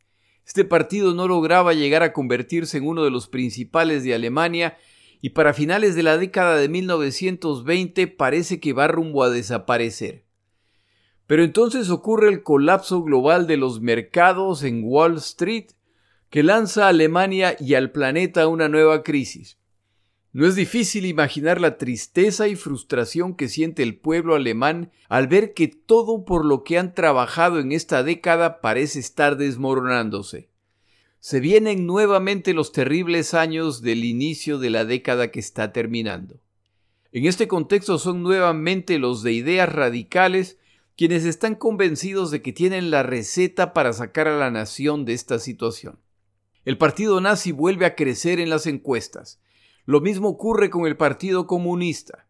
Este 0.45 0.65
partido 0.65 1.13
no 1.13 1.27
lograba 1.27 1.73
llegar 1.73 2.03
a 2.03 2.13
convertirse 2.13 2.77
en 2.77 2.85
uno 2.85 3.03
de 3.03 3.09
los 3.09 3.27
principales 3.27 4.03
de 4.03 4.13
Alemania 4.13 4.77
y 5.21 5.29
para 5.29 5.53
finales 5.53 5.95
de 5.95 6.03
la 6.03 6.17
década 6.17 6.57
de 6.57 6.69
1920 6.69 8.07
parece 8.07 8.59
que 8.59 8.73
va 8.73 8.87
rumbo 8.87 9.23
a 9.23 9.29
desaparecer. 9.29 10.25
Pero 11.25 11.43
entonces 11.43 11.89
ocurre 11.89 12.29
el 12.29 12.43
colapso 12.43 13.01
global 13.01 13.47
de 13.47 13.57
los 13.57 13.81
mercados 13.81 14.61
en 14.63 14.81
Wall 14.83 15.15
Street 15.15 15.67
que 16.29 16.43
lanza 16.43 16.85
a 16.85 16.89
Alemania 16.89 17.55
y 17.59 17.73
al 17.73 17.91
planeta 17.91 18.47
una 18.47 18.67
nueva 18.67 19.01
crisis. 19.01 19.57
No 20.35 20.45
es 20.45 20.55
difícil 20.55 21.05
imaginar 21.05 21.61
la 21.61 21.77
tristeza 21.77 22.49
y 22.49 22.57
frustración 22.57 23.35
que 23.35 23.47
siente 23.47 23.83
el 23.83 23.95
pueblo 23.95 24.35
alemán 24.35 24.91
al 25.07 25.29
ver 25.29 25.53
que 25.53 25.69
todo 25.69 26.25
por 26.25 26.43
lo 26.43 26.65
que 26.65 26.77
han 26.77 26.93
trabajado 26.93 27.61
en 27.61 27.71
esta 27.71 28.03
década 28.03 28.59
parece 28.59 28.99
estar 28.99 29.37
desmoronándose. 29.37 30.49
Se 31.21 31.39
vienen 31.39 31.85
nuevamente 31.85 32.53
los 32.53 32.73
terribles 32.73 33.33
años 33.33 33.81
del 33.81 34.03
inicio 34.03 34.59
de 34.59 34.71
la 34.71 34.83
década 34.83 35.31
que 35.31 35.39
está 35.39 35.71
terminando. 35.71 36.41
En 37.13 37.27
este 37.27 37.47
contexto 37.47 37.97
son 37.97 38.21
nuevamente 38.21 38.99
los 38.99 39.23
de 39.23 39.31
ideas 39.31 39.71
radicales 39.71 40.57
quienes 40.97 41.23
están 41.23 41.55
convencidos 41.55 42.29
de 42.29 42.41
que 42.41 42.51
tienen 42.51 42.91
la 42.91 43.03
receta 43.03 43.71
para 43.71 43.93
sacar 43.93 44.27
a 44.27 44.37
la 44.37 44.51
nación 44.51 45.05
de 45.05 45.13
esta 45.13 45.39
situación. 45.39 45.97
El 46.65 46.77
partido 46.77 47.21
nazi 47.21 47.53
vuelve 47.53 47.85
a 47.85 47.95
crecer 47.95 48.41
en 48.41 48.49
las 48.49 48.67
encuestas, 48.67 49.39
lo 49.85 50.01
mismo 50.01 50.29
ocurre 50.29 50.69
con 50.69 50.87
el 50.87 50.97
Partido 50.97 51.47
Comunista. 51.47 52.27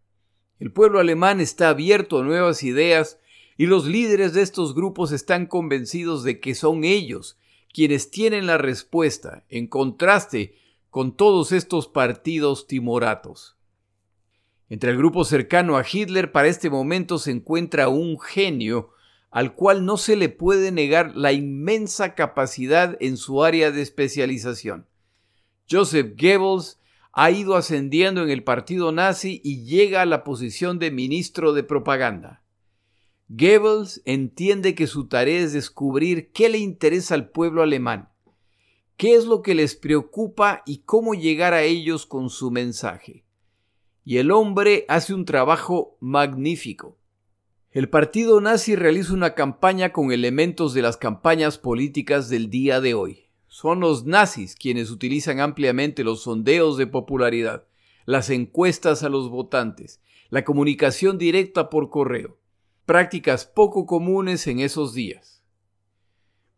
El 0.59 0.71
pueblo 0.71 0.99
alemán 0.99 1.41
está 1.41 1.69
abierto 1.69 2.19
a 2.19 2.23
nuevas 2.23 2.63
ideas 2.63 3.19
y 3.57 3.65
los 3.65 3.85
líderes 3.85 4.33
de 4.33 4.41
estos 4.41 4.75
grupos 4.75 5.11
están 5.11 5.45
convencidos 5.45 6.23
de 6.23 6.39
que 6.39 6.55
son 6.55 6.83
ellos 6.83 7.37
quienes 7.73 8.09
tienen 8.09 8.45
la 8.45 8.57
respuesta, 8.57 9.43
en 9.49 9.67
contraste 9.67 10.55
con 10.89 11.15
todos 11.15 11.51
estos 11.51 11.89
partidos 11.89 12.67
timoratos. 12.67 13.57
Entre 14.69 14.91
el 14.91 14.97
grupo 14.97 15.25
cercano 15.25 15.77
a 15.77 15.85
Hitler 15.89 16.31
para 16.31 16.47
este 16.47 16.69
momento 16.69 17.17
se 17.17 17.31
encuentra 17.31 17.89
un 17.89 18.19
genio 18.19 18.91
al 19.29 19.53
cual 19.53 19.85
no 19.85 19.97
se 19.97 20.15
le 20.15 20.29
puede 20.29 20.71
negar 20.71 21.15
la 21.17 21.33
inmensa 21.33 22.15
capacidad 22.15 22.95
en 23.01 23.17
su 23.17 23.43
área 23.43 23.71
de 23.71 23.81
especialización. 23.81 24.87
Joseph 25.69 26.13
Goebbels 26.17 26.79
ha 27.17 27.31
ido 27.31 27.55
ascendiendo 27.55 28.21
en 28.23 28.29
el 28.29 28.43
partido 28.43 28.91
nazi 28.91 29.39
y 29.41 29.63
llega 29.63 30.01
a 30.01 30.05
la 30.05 30.25
posición 30.25 30.79
de 30.79 30.91
ministro 30.91 31.53
de 31.53 31.63
propaganda. 31.63 32.43
Goebbels 33.29 34.01
entiende 34.03 34.75
que 34.75 34.85
su 34.85 35.07
tarea 35.07 35.39
es 35.39 35.53
descubrir 35.53 36.33
qué 36.33 36.49
le 36.49 36.57
interesa 36.57 37.15
al 37.15 37.29
pueblo 37.29 37.63
alemán, 37.63 38.09
qué 38.97 39.15
es 39.15 39.25
lo 39.25 39.41
que 39.41 39.55
les 39.55 39.75
preocupa 39.75 40.61
y 40.65 40.79
cómo 40.79 41.13
llegar 41.13 41.53
a 41.53 41.63
ellos 41.63 42.05
con 42.05 42.29
su 42.29 42.51
mensaje. 42.51 43.23
Y 44.03 44.17
el 44.17 44.29
hombre 44.29 44.85
hace 44.89 45.13
un 45.13 45.23
trabajo 45.23 45.95
magnífico. 46.01 46.99
El 47.71 47.89
partido 47.89 48.41
nazi 48.41 48.75
realiza 48.75 49.13
una 49.13 49.35
campaña 49.35 49.93
con 49.93 50.11
elementos 50.11 50.73
de 50.73 50.81
las 50.81 50.97
campañas 50.97 51.57
políticas 51.57 52.27
del 52.27 52.49
día 52.49 52.81
de 52.81 52.93
hoy. 52.93 53.24
Son 53.55 53.79
los 53.79 54.03
nazis 54.03 54.53
quienes 54.53 54.91
utilizan 54.91 55.39
ampliamente 55.39 56.03
los 56.03 56.23
sondeos 56.23 56.75
de 56.75 56.87
popularidad, 56.87 57.63
las 58.05 58.29
encuestas 58.29 59.01
a 59.01 59.07
los 59.07 59.29
votantes, 59.29 60.01
la 60.29 60.43
comunicación 60.43 61.17
directa 61.17 61.69
por 61.69 61.89
correo, 61.89 62.37
prácticas 62.85 63.45
poco 63.45 63.85
comunes 63.85 64.45
en 64.47 64.59
esos 64.59 64.93
días. 64.93 65.41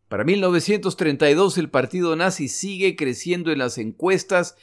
Para 0.09 0.23
1932 0.23 1.59
el 1.59 1.69
partido 1.69 2.15
nazi 2.15 2.47
sigue 2.47 2.95
creciendo 2.95 3.51
en 3.51 3.59
las 3.59 3.77
encuestas, 3.77 4.55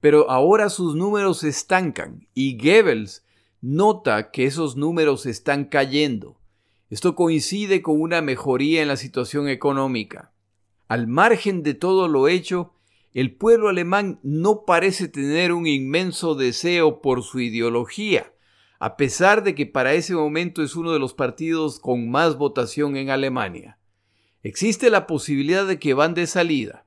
pero 0.00 0.30
ahora 0.30 0.70
sus 0.70 0.96
números 0.96 1.44
estancan 1.44 2.26
y 2.32 2.56
Goebbels 2.56 3.22
nota 3.60 4.30
que 4.30 4.46
esos 4.46 4.76
números 4.76 5.26
están 5.26 5.66
cayendo. 5.66 6.40
Esto 6.88 7.14
coincide 7.14 7.82
con 7.82 8.00
una 8.00 8.22
mejoría 8.22 8.80
en 8.80 8.88
la 8.88 8.96
situación 8.96 9.46
económica. 9.50 10.31
Al 10.92 11.06
margen 11.06 11.62
de 11.62 11.72
todo 11.72 12.06
lo 12.06 12.28
hecho, 12.28 12.74
el 13.14 13.34
pueblo 13.34 13.70
alemán 13.70 14.20
no 14.22 14.66
parece 14.66 15.08
tener 15.08 15.54
un 15.54 15.66
inmenso 15.66 16.34
deseo 16.34 17.00
por 17.00 17.22
su 17.22 17.40
ideología, 17.40 18.34
a 18.78 18.98
pesar 18.98 19.42
de 19.42 19.54
que 19.54 19.64
para 19.64 19.94
ese 19.94 20.14
momento 20.14 20.62
es 20.62 20.76
uno 20.76 20.92
de 20.92 20.98
los 20.98 21.14
partidos 21.14 21.80
con 21.80 22.10
más 22.10 22.36
votación 22.36 22.98
en 22.98 23.08
Alemania. 23.08 23.78
Existe 24.42 24.90
la 24.90 25.06
posibilidad 25.06 25.66
de 25.66 25.78
que 25.78 25.94
van 25.94 26.12
de 26.12 26.26
salida. 26.26 26.84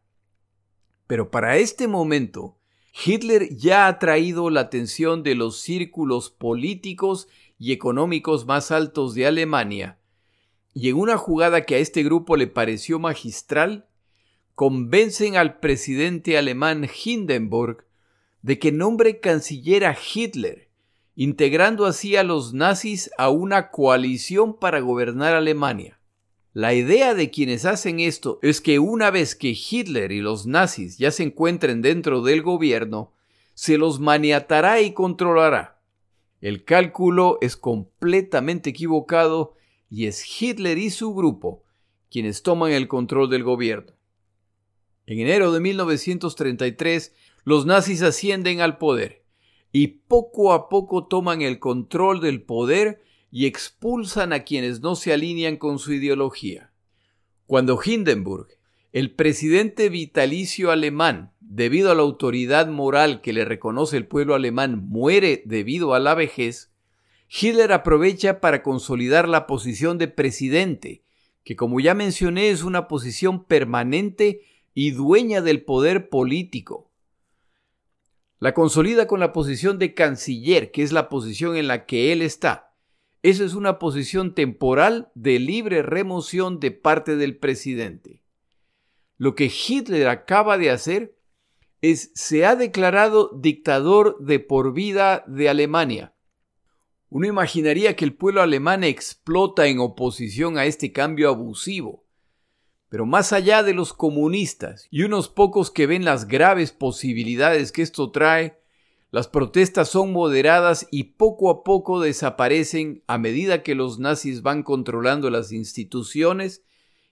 Pero 1.08 1.32
para 1.32 1.58
este 1.58 1.88
momento, 1.88 2.60
Hitler 3.04 3.58
ya 3.58 3.88
ha 3.88 3.98
traído 3.98 4.52
la 4.52 4.62
atención 4.62 5.24
de 5.24 5.34
los 5.34 5.62
círculos 5.62 6.30
políticos 6.30 7.28
y 7.58 7.72
económicos 7.72 8.46
más 8.46 8.70
altos 8.70 9.16
de 9.16 9.26
Alemania, 9.26 9.98
y 10.76 10.90
en 10.90 10.98
una 10.98 11.18
jugada 11.18 11.66
que 11.66 11.74
a 11.74 11.80
este 11.80 12.04
grupo 12.04 12.36
le 12.36 12.46
pareció 12.46 13.00
magistral, 13.00 13.88
convencen 14.56 15.36
al 15.36 15.60
presidente 15.60 16.38
alemán 16.38 16.88
Hindenburg 17.04 17.86
de 18.42 18.58
que 18.58 18.72
nombre 18.72 19.20
canciller 19.20 19.86
a 19.86 19.98
Hitler, 19.98 20.70
integrando 21.16 21.86
así 21.86 22.16
a 22.16 22.24
los 22.24 22.54
nazis 22.54 23.12
a 23.18 23.30
una 23.30 23.70
coalición 23.70 24.58
para 24.58 24.80
gobernar 24.80 25.36
Alemania. 25.36 26.00
La 26.54 26.74
idea 26.74 27.14
de 27.14 27.32
quienes 27.32 27.66
hacen 27.66 28.00
esto 28.00 28.40
es 28.42 28.62
que 28.62 28.80
una 28.80 29.12
vez 29.12 29.36
que 29.36 29.54
Hitler 29.54 30.14
y 30.14 30.22
los 30.22 30.46
nazis 30.46 30.98
ya 30.98 31.12
se 31.12 31.24
encuentren 31.24 31.82
dentro 31.82 32.22
del 32.22 32.42
gobierno, 32.42 33.12
se 33.56 33.78
los 33.78 34.00
maniatará 34.00 34.82
y 34.82 34.94
controlará. 34.94 35.82
El 36.40 36.64
cálculo 36.64 37.40
es 37.42 37.58
completamente 37.58 38.70
equivocado 38.70 39.56
y 39.90 40.06
es 40.06 40.42
Hitler 40.42 40.78
y 40.78 40.92
su 40.92 41.14
grupo 41.14 41.64
quienes 42.10 42.44
toman 42.44 42.72
el 42.72 42.88
control 42.88 43.30
del 43.30 43.44
gobierno. 43.44 43.92
En 45.08 45.20
enero 45.20 45.52
de 45.52 45.60
1933, 45.60 47.14
los 47.44 47.66
nazis 47.66 48.02
ascienden 48.02 48.62
al 48.62 48.78
poder 48.78 49.24
y 49.72 49.88
poco 49.88 50.54
a 50.54 50.70
poco 50.70 51.06
toman 51.06 51.42
el 51.42 51.60
control 51.60 52.22
del 52.22 52.42
poder 52.42 53.04
y 53.30 53.46
expulsan 53.46 54.34
a 54.34 54.44
quienes 54.44 54.80
no 54.80 54.96
se 54.96 55.12
alinean 55.12 55.58
con 55.58 55.80
su 55.80 55.94
ideología. 55.94 56.72
Cuando 57.46 57.80
Hindenburg, 57.84 58.48
el 58.94 59.12
presidente 59.12 59.90
vitalicio 59.90 60.72
alemán, 60.72 61.34
debido 61.42 61.92
a 61.92 61.96
la 61.96 62.02
autoridad 62.02 62.68
moral 62.68 63.20
que 63.20 63.34
le 63.34 63.44
reconoce 63.44 63.98
el 63.98 64.08
pueblo 64.08 64.34
alemán, 64.34 64.88
muere 64.88 65.44
debido 65.46 65.94
a 65.94 66.00
la 66.00 66.16
vejez, 66.16 66.72
Hitler 67.30 67.74
aprovecha 67.74 68.40
para 68.40 68.64
consolidar 68.64 69.28
la 69.28 69.46
posición 69.46 69.98
de 69.98 70.08
presidente, 70.08 71.04
que 71.44 71.56
como 71.56 71.80
ya 71.80 71.94
mencioné 71.94 72.50
es 72.50 72.64
una 72.64 72.88
posición 72.88 73.44
permanente 73.44 74.42
y 74.75 74.91
dueña 74.91 75.41
del 75.41 75.63
poder 75.63 76.10
político. 76.10 76.91
La 78.38 78.53
consolida 78.53 79.08
con 79.08 79.20
la 79.20 79.34
posición 79.34 79.79
de 79.79 79.96
canciller, 79.96 80.70
que 80.70 80.84
es 80.84 80.91
la 80.91 81.10
posición 81.10 81.55
en 81.55 81.67
la 81.67 81.88
que 81.88 82.12
él 82.12 82.22
está. 82.22 82.75
Esa 83.24 83.44
es 83.44 83.55
una 83.55 83.79
posición 83.79 84.36
temporal 84.36 85.12
de 85.15 85.39
libre 85.39 85.82
remoción 85.82 86.60
de 86.60 86.70
parte 86.70 87.15
del 87.15 87.38
presidente. 87.38 88.22
Lo 89.17 89.34
que 89.34 89.46
Hitler 89.46 90.08
acaba 90.10 90.60
de 90.60 90.70
hacer 90.70 91.17
es 91.82 92.12
se 92.13 92.46
ha 92.46 92.55
declarado 92.55 93.32
dictador 93.34 94.20
de 94.20 94.39
por 94.39 94.74
vida 94.74 95.24
de 95.25 95.50
Alemania 95.50 96.15
uno 97.15 97.27
imaginaría 97.27 97.96
que 97.96 98.03
el 98.03 98.13
pueblo 98.13 98.41
alemán 98.41 98.84
explota 98.84 99.67
en 99.67 99.79
oposición 99.79 100.58
a 100.58 100.65
este 100.65 100.91
cambio 100.91 101.29
abusivo. 101.29 102.05
Pero 102.89 103.06
más 103.06 103.34
allá 103.34 103.63
de 103.63 103.74
los 103.74 103.94
comunistas 103.94 104.88
y 104.92 105.04
unos 105.04 105.30
pocos 105.30 105.72
que 105.72 105.88
ven 105.88 106.06
las 106.06 106.27
graves 106.27 106.72
posibilidades 106.72 107.72
que 107.72 107.82
esto 107.82 108.12
trae, 108.12 108.60
las 109.12 109.27
protestas 109.27 109.88
son 109.88 110.12
moderadas 110.12 110.88
y 110.92 111.15
poco 111.15 111.50
a 111.50 111.63
poco 111.63 112.01
desaparecen 112.01 113.01
a 113.08 113.18
medida 113.18 113.63
que 113.63 113.74
los 113.74 113.98
nazis 113.98 114.42
van 114.42 114.62
controlando 114.62 115.30
las 115.30 115.54
instituciones 115.54 116.63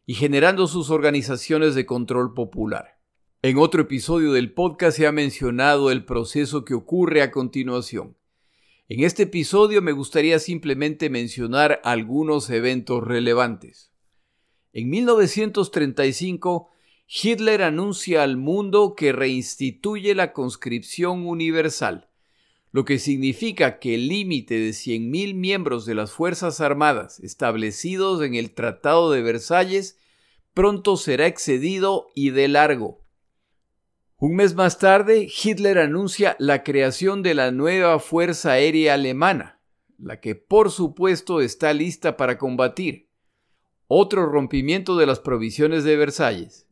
y 0.06 0.16
generando 0.16 0.68
sus 0.68 0.90
organizaciones 0.90 1.76
de 1.76 1.86
control 1.86 2.34
popular. 2.34 3.00
En 3.42 3.58
otro 3.58 3.84
episodio 3.84 4.34
del 4.34 4.54
podcast 4.54 4.98
se 4.98 5.08
ha 5.08 5.14
mencionado 5.14 5.92
el 5.92 6.04
proceso 6.04 6.66
que 6.66 6.74
ocurre 6.74 7.22
a 7.22 7.32
continuación. 7.32 8.18
En 8.90 9.04
este 9.04 9.24
episodio 9.24 9.82
me 9.82 9.94
gustaría 9.94 10.40
simplemente 10.40 11.10
mencionar 11.10 11.80
algunos 11.86 12.50
eventos 12.50 13.02
relevantes. 13.02 13.93
En 14.74 14.90
1935, 14.90 16.70
Hitler 17.08 17.62
anuncia 17.62 18.24
al 18.24 18.38
mundo 18.38 18.96
que 18.96 19.12
reinstituye 19.12 20.16
la 20.16 20.34
conscripción 20.34 21.28
universal, 21.28 22.10
lo 22.72 22.84
que 22.84 22.98
significa 22.98 23.78
que 23.78 23.94
el 23.94 24.08
límite 24.08 24.56
de 24.56 24.72
100.000 24.72 25.36
miembros 25.36 25.86
de 25.86 25.94
las 25.94 26.12
Fuerzas 26.12 26.60
Armadas 26.60 27.20
establecidos 27.20 28.24
en 28.24 28.34
el 28.34 28.52
Tratado 28.56 29.12
de 29.12 29.22
Versalles 29.22 30.00
pronto 30.56 30.98
será 30.98 31.28
excedido 31.28 32.08
y 32.16 32.32
de 32.32 32.48
largo. 32.48 33.04
Un 34.18 34.36
mes 34.36 34.56
más 34.56 34.80
tarde, 34.80 35.28
Hitler 35.44 35.78
anuncia 35.78 36.36
la 36.40 36.64
creación 36.64 37.22
de 37.22 37.36
la 37.36 37.52
nueva 37.52 38.00
Fuerza 38.00 38.54
Aérea 38.54 38.96
Alemana, 38.96 39.60
la 40.00 40.20
que 40.20 40.34
por 40.34 40.72
supuesto 40.72 41.42
está 41.42 41.74
lista 41.74 42.18
para 42.18 42.40
combatir. 42.40 43.13
Otro 43.96 44.26
rompimiento 44.26 44.98
de 44.98 45.06
las 45.06 45.20
provisiones 45.20 45.84
de 45.84 45.96
Versalles. 45.96 46.68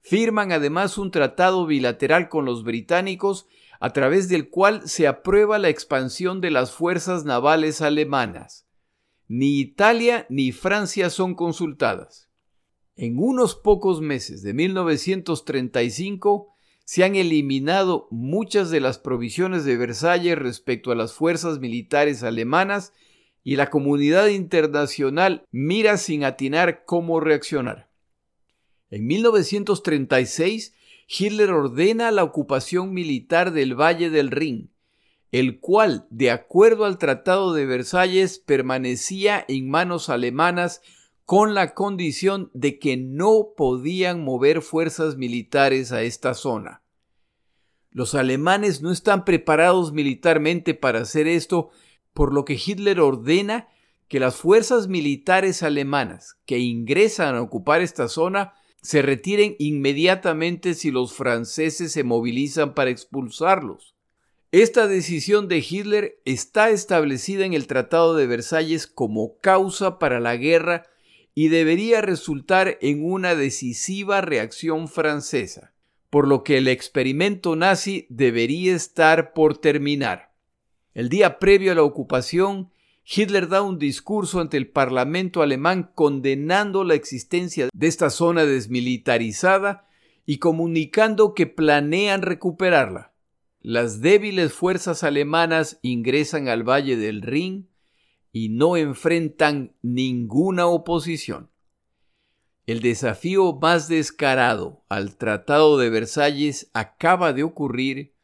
Firman 0.00 0.52
además 0.52 0.96
un 0.96 1.10
tratado 1.10 1.66
bilateral 1.66 2.30
con 2.30 2.46
los 2.46 2.64
británicos 2.64 3.46
a 3.78 3.92
través 3.92 4.30
del 4.30 4.48
cual 4.48 4.88
se 4.88 5.06
aprueba 5.06 5.58
la 5.58 5.68
expansión 5.68 6.40
de 6.40 6.50
las 6.50 6.72
fuerzas 6.72 7.26
navales 7.26 7.82
alemanas. 7.82 8.66
Ni 9.28 9.60
Italia 9.60 10.24
ni 10.30 10.50
Francia 10.50 11.10
son 11.10 11.34
consultadas. 11.34 12.30
En 12.96 13.18
unos 13.18 13.54
pocos 13.54 14.00
meses 14.00 14.42
de 14.42 14.54
1935 14.54 16.54
se 16.86 17.04
han 17.04 17.16
eliminado 17.16 18.08
muchas 18.10 18.70
de 18.70 18.80
las 18.80 18.98
provisiones 18.98 19.66
de 19.66 19.76
Versalles 19.76 20.38
respecto 20.38 20.90
a 20.90 20.94
las 20.94 21.12
fuerzas 21.12 21.58
militares 21.58 22.22
alemanas 22.22 22.94
y 23.42 23.56
la 23.56 23.70
comunidad 23.70 24.28
internacional 24.28 25.44
mira 25.50 25.96
sin 25.96 26.24
atinar 26.24 26.84
cómo 26.84 27.20
reaccionar. 27.20 27.90
En 28.90 29.06
1936, 29.06 30.74
Hitler 31.06 31.50
ordena 31.50 32.10
la 32.10 32.24
ocupación 32.24 32.92
militar 32.92 33.52
del 33.52 33.74
Valle 33.74 34.10
del 34.10 34.30
Rin, 34.30 34.70
el 35.32 35.60
cual, 35.60 36.06
de 36.10 36.30
acuerdo 36.30 36.84
al 36.84 36.98
Tratado 36.98 37.52
de 37.52 37.66
Versalles, 37.66 38.38
permanecía 38.38 39.44
en 39.48 39.70
manos 39.70 40.08
alemanas 40.08 40.82
con 41.24 41.54
la 41.54 41.74
condición 41.74 42.50
de 42.54 42.80
que 42.80 42.96
no 42.96 43.50
podían 43.56 44.24
mover 44.24 44.62
fuerzas 44.62 45.16
militares 45.16 45.92
a 45.92 46.02
esta 46.02 46.34
zona. 46.34 46.82
Los 47.92 48.14
alemanes 48.14 48.82
no 48.82 48.90
están 48.90 49.24
preparados 49.24 49.92
militarmente 49.92 50.74
para 50.74 51.00
hacer 51.00 51.28
esto, 51.28 51.70
por 52.20 52.34
lo 52.34 52.44
que 52.44 52.60
Hitler 52.62 53.00
ordena 53.00 53.70
que 54.06 54.20
las 54.20 54.36
fuerzas 54.36 54.88
militares 54.88 55.62
alemanas 55.62 56.36
que 56.44 56.58
ingresan 56.58 57.34
a 57.34 57.40
ocupar 57.40 57.80
esta 57.80 58.08
zona 58.08 58.52
se 58.82 59.00
retiren 59.00 59.56
inmediatamente 59.58 60.74
si 60.74 60.90
los 60.90 61.14
franceses 61.14 61.92
se 61.92 62.04
movilizan 62.04 62.74
para 62.74 62.90
expulsarlos. 62.90 63.94
Esta 64.52 64.86
decisión 64.86 65.48
de 65.48 65.64
Hitler 65.66 66.20
está 66.26 66.68
establecida 66.68 67.46
en 67.46 67.54
el 67.54 67.66
Tratado 67.66 68.14
de 68.14 68.26
Versalles 68.26 68.86
como 68.86 69.38
causa 69.38 69.98
para 69.98 70.20
la 70.20 70.36
guerra 70.36 70.82
y 71.34 71.48
debería 71.48 72.02
resultar 72.02 72.76
en 72.82 73.02
una 73.02 73.34
decisiva 73.34 74.20
reacción 74.20 74.88
francesa, 74.88 75.72
por 76.10 76.28
lo 76.28 76.44
que 76.44 76.58
el 76.58 76.68
experimento 76.68 77.56
nazi 77.56 78.06
debería 78.10 78.76
estar 78.76 79.32
por 79.32 79.56
terminar. 79.56 80.29
El 80.94 81.08
día 81.08 81.38
previo 81.38 81.72
a 81.72 81.74
la 81.74 81.82
ocupación, 81.82 82.70
Hitler 83.04 83.48
da 83.48 83.62
un 83.62 83.78
discurso 83.78 84.40
ante 84.40 84.56
el 84.56 84.68
Parlamento 84.68 85.42
alemán 85.42 85.90
condenando 85.94 86.84
la 86.84 86.94
existencia 86.94 87.68
de 87.72 87.86
esta 87.86 88.10
zona 88.10 88.44
desmilitarizada 88.44 89.88
y 90.26 90.38
comunicando 90.38 91.34
que 91.34 91.46
planean 91.46 92.22
recuperarla. 92.22 93.12
Las 93.60 94.00
débiles 94.00 94.52
fuerzas 94.52 95.02
alemanas 95.02 95.78
ingresan 95.82 96.48
al 96.48 96.62
Valle 96.62 96.96
del 96.96 97.22
Rin 97.22 97.68
y 98.32 98.48
no 98.48 98.76
enfrentan 98.76 99.74
ninguna 99.82 100.66
oposición. 100.66 101.50
El 102.66 102.80
desafío 102.80 103.58
más 103.60 103.88
descarado 103.88 104.84
al 104.88 105.16
Tratado 105.16 105.78
de 105.78 105.90
Versalles 105.90 106.70
acaba 106.72 107.32
de 107.32 107.42
ocurrir 107.42 108.14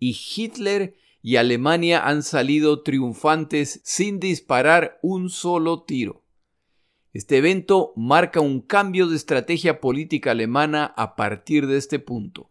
y 0.00 0.18
Hitler 0.34 0.96
y 1.26 1.36
Alemania 1.36 2.06
han 2.06 2.22
salido 2.22 2.82
triunfantes 2.82 3.80
sin 3.82 4.20
disparar 4.20 4.98
un 5.00 5.30
solo 5.30 5.84
tiro. 5.84 6.22
Este 7.14 7.38
evento 7.38 7.94
marca 7.96 8.40
un 8.40 8.60
cambio 8.60 9.08
de 9.08 9.16
estrategia 9.16 9.80
política 9.80 10.32
alemana 10.32 10.92
a 10.98 11.16
partir 11.16 11.66
de 11.66 11.78
este 11.78 11.98
punto. 11.98 12.50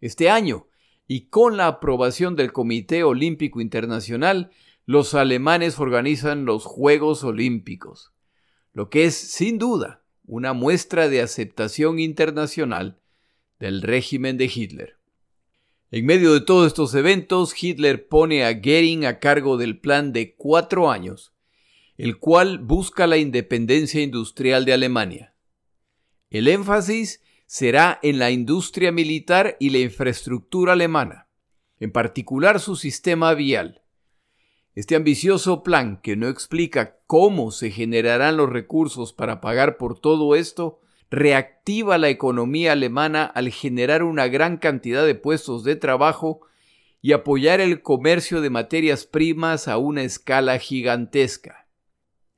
Este 0.00 0.30
año, 0.30 0.68
y 1.08 1.22
con 1.22 1.56
la 1.56 1.66
aprobación 1.66 2.36
del 2.36 2.52
Comité 2.52 3.02
Olímpico 3.02 3.60
Internacional, 3.60 4.52
los 4.86 5.14
alemanes 5.14 5.80
organizan 5.80 6.44
los 6.44 6.64
Juegos 6.64 7.24
Olímpicos, 7.24 8.12
lo 8.72 8.90
que 8.90 9.06
es, 9.06 9.16
sin 9.16 9.58
duda, 9.58 10.04
una 10.24 10.52
muestra 10.52 11.08
de 11.08 11.20
aceptación 11.20 11.98
internacional 11.98 13.00
del 13.58 13.82
régimen 13.82 14.36
de 14.36 14.44
Hitler. 14.44 15.01
En 15.94 16.06
medio 16.06 16.32
de 16.32 16.40
todos 16.40 16.68
estos 16.68 16.94
eventos, 16.94 17.52
Hitler 17.62 18.08
pone 18.08 18.46
a 18.46 18.54
Goering 18.54 19.04
a 19.04 19.18
cargo 19.18 19.58
del 19.58 19.78
plan 19.78 20.14
de 20.14 20.34
cuatro 20.36 20.90
años, 20.90 21.34
el 21.98 22.18
cual 22.18 22.60
busca 22.60 23.06
la 23.06 23.18
independencia 23.18 24.00
industrial 24.00 24.64
de 24.64 24.72
Alemania. 24.72 25.34
El 26.30 26.48
énfasis 26.48 27.20
será 27.44 28.00
en 28.02 28.18
la 28.18 28.30
industria 28.30 28.90
militar 28.90 29.58
y 29.60 29.68
la 29.68 29.80
infraestructura 29.80 30.72
alemana, 30.72 31.28
en 31.78 31.92
particular 31.92 32.58
su 32.58 32.76
sistema 32.76 33.34
vial. 33.34 33.82
Este 34.74 34.96
ambicioso 34.96 35.62
plan, 35.62 36.00
que 36.00 36.16
no 36.16 36.28
explica 36.28 37.00
cómo 37.06 37.50
se 37.50 37.70
generarán 37.70 38.38
los 38.38 38.48
recursos 38.48 39.12
para 39.12 39.42
pagar 39.42 39.76
por 39.76 40.00
todo 40.00 40.36
esto, 40.36 40.80
reactiva 41.12 41.98
la 41.98 42.08
economía 42.08 42.72
alemana 42.72 43.26
al 43.26 43.50
generar 43.50 44.02
una 44.02 44.28
gran 44.28 44.56
cantidad 44.56 45.04
de 45.04 45.14
puestos 45.14 45.62
de 45.62 45.76
trabajo 45.76 46.40
y 47.02 47.12
apoyar 47.12 47.60
el 47.60 47.82
comercio 47.82 48.40
de 48.40 48.48
materias 48.48 49.04
primas 49.04 49.68
a 49.68 49.76
una 49.76 50.04
escala 50.04 50.58
gigantesca. 50.58 51.68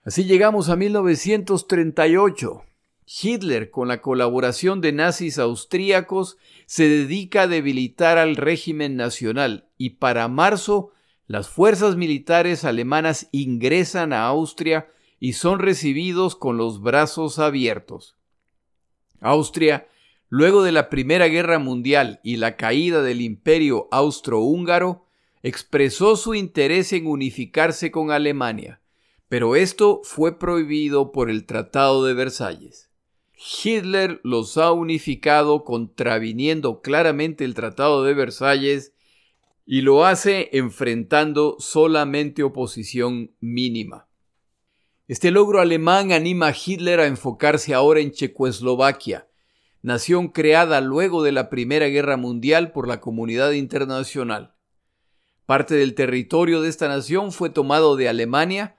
Así 0.02 0.24
llegamos 0.24 0.70
a 0.70 0.76
1938. 0.76 2.64
Hitler, 3.06 3.70
con 3.70 3.86
la 3.86 4.02
colaboración 4.02 4.80
de 4.80 4.90
nazis 4.90 5.38
austríacos, 5.38 6.36
se 6.66 6.88
dedica 6.88 7.42
a 7.42 7.46
debilitar 7.46 8.18
al 8.18 8.34
régimen 8.34 8.96
nacional 8.96 9.68
y 9.78 9.90
para 9.90 10.26
marzo 10.26 10.90
las 11.28 11.48
fuerzas 11.48 11.94
militares 11.94 12.64
alemanas 12.64 13.28
ingresan 13.30 14.12
a 14.12 14.26
Austria 14.26 14.88
y 15.20 15.34
son 15.34 15.60
recibidos 15.60 16.34
con 16.34 16.56
los 16.56 16.82
brazos 16.82 17.38
abiertos. 17.38 18.16
Austria, 19.24 19.88
luego 20.28 20.62
de 20.62 20.72
la 20.72 20.88
Primera 20.88 21.28
Guerra 21.28 21.58
Mundial 21.58 22.20
y 22.22 22.36
la 22.36 22.56
caída 22.56 23.02
del 23.02 23.20
imperio 23.20 23.88
austrohúngaro, 23.90 25.06
expresó 25.42 26.16
su 26.16 26.34
interés 26.34 26.92
en 26.92 27.06
unificarse 27.06 27.90
con 27.90 28.10
Alemania, 28.10 28.80
pero 29.28 29.56
esto 29.56 30.00
fue 30.04 30.38
prohibido 30.38 31.12
por 31.12 31.30
el 31.30 31.44
Tratado 31.44 32.04
de 32.04 32.14
Versalles. 32.14 32.90
Hitler 33.36 34.20
los 34.22 34.56
ha 34.56 34.72
unificado 34.72 35.64
contraviniendo 35.64 36.80
claramente 36.80 37.44
el 37.44 37.54
Tratado 37.54 38.04
de 38.04 38.14
Versalles 38.14 38.94
y 39.66 39.80
lo 39.80 40.04
hace 40.04 40.50
enfrentando 40.52 41.56
solamente 41.58 42.42
oposición 42.42 43.32
mínima. 43.40 44.08
Este 45.06 45.30
logro 45.30 45.60
alemán 45.60 46.12
anima 46.12 46.46
a 46.46 46.54
Hitler 46.54 46.98
a 46.98 47.06
enfocarse 47.06 47.74
ahora 47.74 48.00
en 48.00 48.10
Checoslovaquia, 48.10 49.28
nación 49.82 50.28
creada 50.28 50.80
luego 50.80 51.22
de 51.22 51.30
la 51.30 51.50
Primera 51.50 51.88
Guerra 51.88 52.16
Mundial 52.16 52.72
por 52.72 52.88
la 52.88 53.02
comunidad 53.02 53.50
internacional. 53.50 54.54
Parte 55.44 55.74
del 55.74 55.94
territorio 55.94 56.62
de 56.62 56.70
esta 56.70 56.88
nación 56.88 57.32
fue 57.32 57.50
tomado 57.50 57.96
de 57.96 58.08
Alemania, 58.08 58.76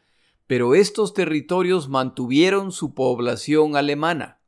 pero 0.47 0.73
estos 0.73 1.13
territorios 1.13 1.89
mantuvieron 1.89 2.71
su 2.71 2.95
población 2.95 3.75
alemana. 3.75 4.41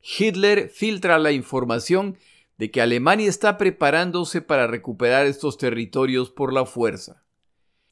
Hitler 0.00 0.68
filtra 0.68 1.18
la 1.18 1.32
información 1.32 2.16
de 2.58 2.70
que 2.70 2.80
Alemania 2.80 3.28
está 3.28 3.58
preparándose 3.58 4.40
para 4.40 4.68
recuperar 4.68 5.26
estos 5.26 5.58
territorios 5.58 6.30
por 6.30 6.52
la 6.52 6.64
fuerza. 6.64 7.24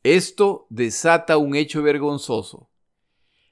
Esto 0.04 0.68
desata 0.70 1.38
un 1.38 1.56
hecho 1.56 1.82
vergonzoso 1.82 2.70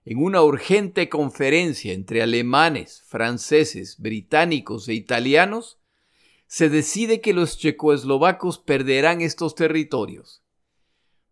en 0.04 0.22
una 0.22 0.42
urgente 0.42 1.08
conferencia 1.08 1.92
entre 1.92 2.22
alemanes, 2.22 3.02
franceses, 3.06 3.98
británicos 3.98 4.88
e 4.88 4.94
italianos, 4.94 5.78
se 6.46 6.68
decide 6.68 7.20
que 7.20 7.32
los 7.32 7.58
checoslovacos 7.58 8.58
perderán 8.58 9.22
estos 9.22 9.54
territorios. 9.54 10.42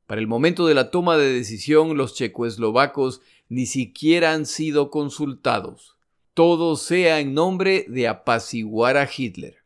Para 0.06 0.20
el 0.20 0.26
momento 0.26 0.66
de 0.66 0.74
la 0.74 0.90
toma 0.90 1.16
de 1.16 1.32
decisión, 1.32 1.96
los 1.96 2.14
checoslovacos 2.14 3.20
ni 3.48 3.66
siquiera 3.66 4.32
han 4.32 4.46
sido 4.46 4.90
consultados. 4.90 5.96
Todo 6.34 6.76
sea 6.76 7.20
en 7.20 7.34
nombre 7.34 7.84
de 7.88 8.08
apaciguar 8.08 8.96
a 8.96 9.08
Hitler. 9.08 9.58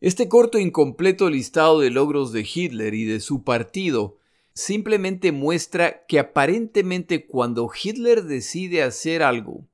Este 0.00 0.28
corto 0.28 0.58
e 0.58 0.62
incompleto 0.62 1.28
listado 1.28 1.80
de 1.80 1.90
logros 1.90 2.32
de 2.32 2.48
Hitler 2.52 2.94
y 2.94 3.04
de 3.04 3.20
su 3.20 3.44
partido 3.44 4.17
simplemente 4.58 5.30
muestra 5.30 6.04
que 6.08 6.18
aparentemente 6.18 7.28
cuando 7.28 7.70
Hitler 7.72 8.24
decide 8.24 8.82
hacer 8.82 9.22
algo, 9.22 9.68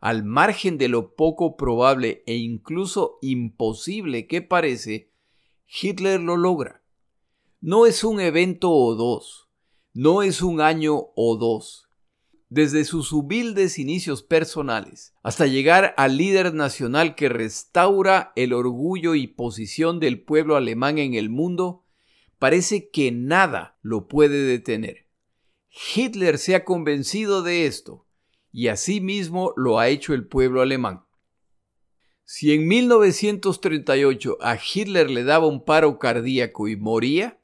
al 0.00 0.24
margen 0.24 0.78
de 0.78 0.88
lo 0.88 1.14
poco 1.14 1.58
probable 1.58 2.22
e 2.24 2.36
incluso 2.36 3.18
imposible 3.20 4.26
que 4.26 4.40
parece, 4.40 5.10
Hitler 5.66 6.18
lo 6.18 6.38
logra. 6.38 6.82
No 7.60 7.84
es 7.84 8.04
un 8.04 8.20
evento 8.20 8.70
o 8.70 8.94
dos, 8.94 9.50
no 9.92 10.22
es 10.22 10.40
un 10.40 10.62
año 10.62 11.08
o 11.14 11.36
dos. 11.36 11.90
Desde 12.48 12.86
sus 12.86 13.12
humildes 13.12 13.78
inicios 13.78 14.22
personales 14.22 15.12
hasta 15.22 15.46
llegar 15.46 15.92
al 15.98 16.16
líder 16.16 16.54
nacional 16.54 17.16
que 17.16 17.28
restaura 17.28 18.32
el 18.34 18.54
orgullo 18.54 19.14
y 19.14 19.26
posición 19.26 20.00
del 20.00 20.22
pueblo 20.22 20.56
alemán 20.56 20.96
en 20.96 21.12
el 21.12 21.28
mundo, 21.28 21.81
parece 22.42 22.90
que 22.90 23.12
nada 23.12 23.78
lo 23.82 24.08
puede 24.08 24.42
detener. 24.42 25.06
Hitler 25.94 26.38
se 26.38 26.56
ha 26.56 26.64
convencido 26.64 27.44
de 27.44 27.66
esto, 27.66 28.04
y 28.50 28.66
asimismo 28.66 29.52
lo 29.56 29.78
ha 29.78 29.86
hecho 29.86 30.12
el 30.12 30.26
pueblo 30.26 30.60
alemán. 30.60 31.04
Si 32.24 32.52
en 32.52 32.66
1938 32.66 34.38
a 34.40 34.56
Hitler 34.56 35.08
le 35.08 35.22
daba 35.22 35.46
un 35.46 35.64
paro 35.64 36.00
cardíaco 36.00 36.66
y 36.66 36.74
moría, 36.74 37.38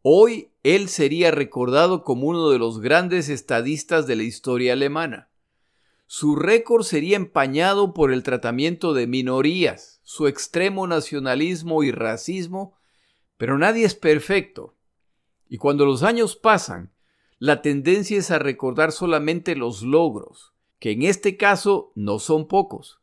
hoy 0.00 0.48
él 0.62 0.88
sería 0.88 1.30
recordado 1.30 2.02
como 2.02 2.28
uno 2.28 2.48
de 2.48 2.58
los 2.58 2.80
grandes 2.80 3.28
estadistas 3.28 4.06
de 4.06 4.16
la 4.16 4.22
historia 4.22 4.72
alemana. 4.72 5.28
Su 6.06 6.34
récord 6.34 6.84
sería 6.84 7.16
empañado 7.16 7.92
por 7.92 8.10
el 8.10 8.22
tratamiento 8.22 8.94
de 8.94 9.06
minorías, 9.06 10.00
su 10.02 10.28
extremo 10.28 10.86
nacionalismo 10.86 11.82
y 11.82 11.90
racismo 11.90 12.78
pero 13.36 13.58
nadie 13.58 13.84
es 13.84 13.94
perfecto. 13.94 14.74
Y 15.48 15.58
cuando 15.58 15.84
los 15.84 16.02
años 16.02 16.36
pasan, 16.36 16.92
la 17.38 17.62
tendencia 17.62 18.18
es 18.18 18.30
a 18.30 18.38
recordar 18.38 18.92
solamente 18.92 19.56
los 19.56 19.82
logros, 19.82 20.54
que 20.78 20.92
en 20.92 21.02
este 21.02 21.36
caso 21.36 21.92
no 21.94 22.18
son 22.18 22.48
pocos. 22.48 23.00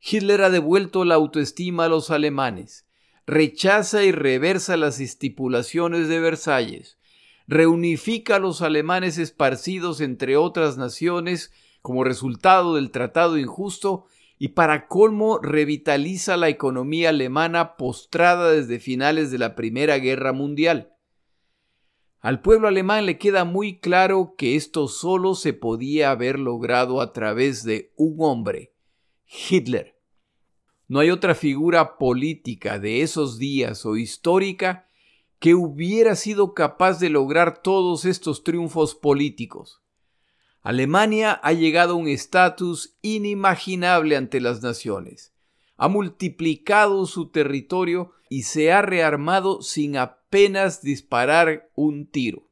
Hitler 0.00 0.42
ha 0.42 0.50
devuelto 0.50 1.04
la 1.04 1.14
autoestima 1.14 1.86
a 1.86 1.88
los 1.88 2.10
alemanes, 2.10 2.86
rechaza 3.26 4.04
y 4.04 4.12
reversa 4.12 4.76
las 4.76 5.00
estipulaciones 5.00 6.08
de 6.08 6.20
Versalles, 6.20 6.98
reunifica 7.46 8.36
a 8.36 8.38
los 8.38 8.62
alemanes 8.62 9.18
esparcidos 9.18 10.00
entre 10.00 10.36
otras 10.36 10.76
naciones 10.76 11.52
como 11.82 12.04
resultado 12.04 12.74
del 12.74 12.90
tratado 12.90 13.38
injusto 13.38 14.06
y 14.38 14.48
para 14.48 14.86
colmo 14.86 15.38
revitaliza 15.38 16.36
la 16.36 16.48
economía 16.48 17.08
alemana 17.08 17.76
postrada 17.76 18.50
desde 18.50 18.78
finales 18.78 19.30
de 19.30 19.38
la 19.38 19.54
Primera 19.54 19.98
Guerra 19.98 20.32
Mundial. 20.32 20.92
Al 22.20 22.42
pueblo 22.42 22.68
alemán 22.68 23.06
le 23.06 23.18
queda 23.18 23.44
muy 23.44 23.78
claro 23.78 24.34
que 24.36 24.56
esto 24.56 24.88
solo 24.88 25.34
se 25.34 25.52
podía 25.52 26.10
haber 26.10 26.38
logrado 26.38 27.00
a 27.00 27.12
través 27.12 27.62
de 27.62 27.92
un 27.96 28.16
hombre, 28.18 28.74
Hitler. 29.26 29.96
No 30.88 31.00
hay 31.00 31.10
otra 31.10 31.34
figura 31.34 31.98
política 31.98 32.78
de 32.78 33.02
esos 33.02 33.38
días 33.38 33.86
o 33.86 33.96
histórica 33.96 34.86
que 35.38 35.54
hubiera 35.54 36.14
sido 36.16 36.54
capaz 36.54 36.98
de 37.00 37.10
lograr 37.10 37.62
todos 37.62 38.04
estos 38.04 38.44
triunfos 38.44 38.94
políticos. 38.94 39.82
Alemania 40.66 41.32
ha 41.44 41.52
llegado 41.52 41.92
a 41.92 41.96
un 41.96 42.08
estatus 42.08 42.96
inimaginable 43.00 44.16
ante 44.16 44.40
las 44.40 44.64
naciones. 44.64 45.32
Ha 45.76 45.86
multiplicado 45.86 47.06
su 47.06 47.30
territorio 47.30 48.10
y 48.28 48.42
se 48.42 48.72
ha 48.72 48.82
rearmado 48.82 49.62
sin 49.62 49.96
apenas 49.96 50.82
disparar 50.82 51.70
un 51.76 52.10
tiro. 52.10 52.50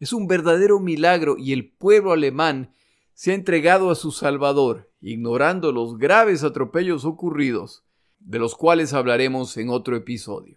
Es 0.00 0.14
un 0.14 0.26
verdadero 0.26 0.80
milagro 0.80 1.36
y 1.36 1.52
el 1.52 1.70
pueblo 1.70 2.12
alemán 2.12 2.72
se 3.12 3.32
ha 3.32 3.34
entregado 3.34 3.90
a 3.90 3.94
su 3.94 4.10
Salvador, 4.10 4.90
ignorando 5.02 5.70
los 5.70 5.98
graves 5.98 6.44
atropellos 6.44 7.04
ocurridos, 7.04 7.84
de 8.20 8.38
los 8.38 8.54
cuales 8.54 8.94
hablaremos 8.94 9.54
en 9.58 9.68
otro 9.68 9.96
episodio. 9.96 10.56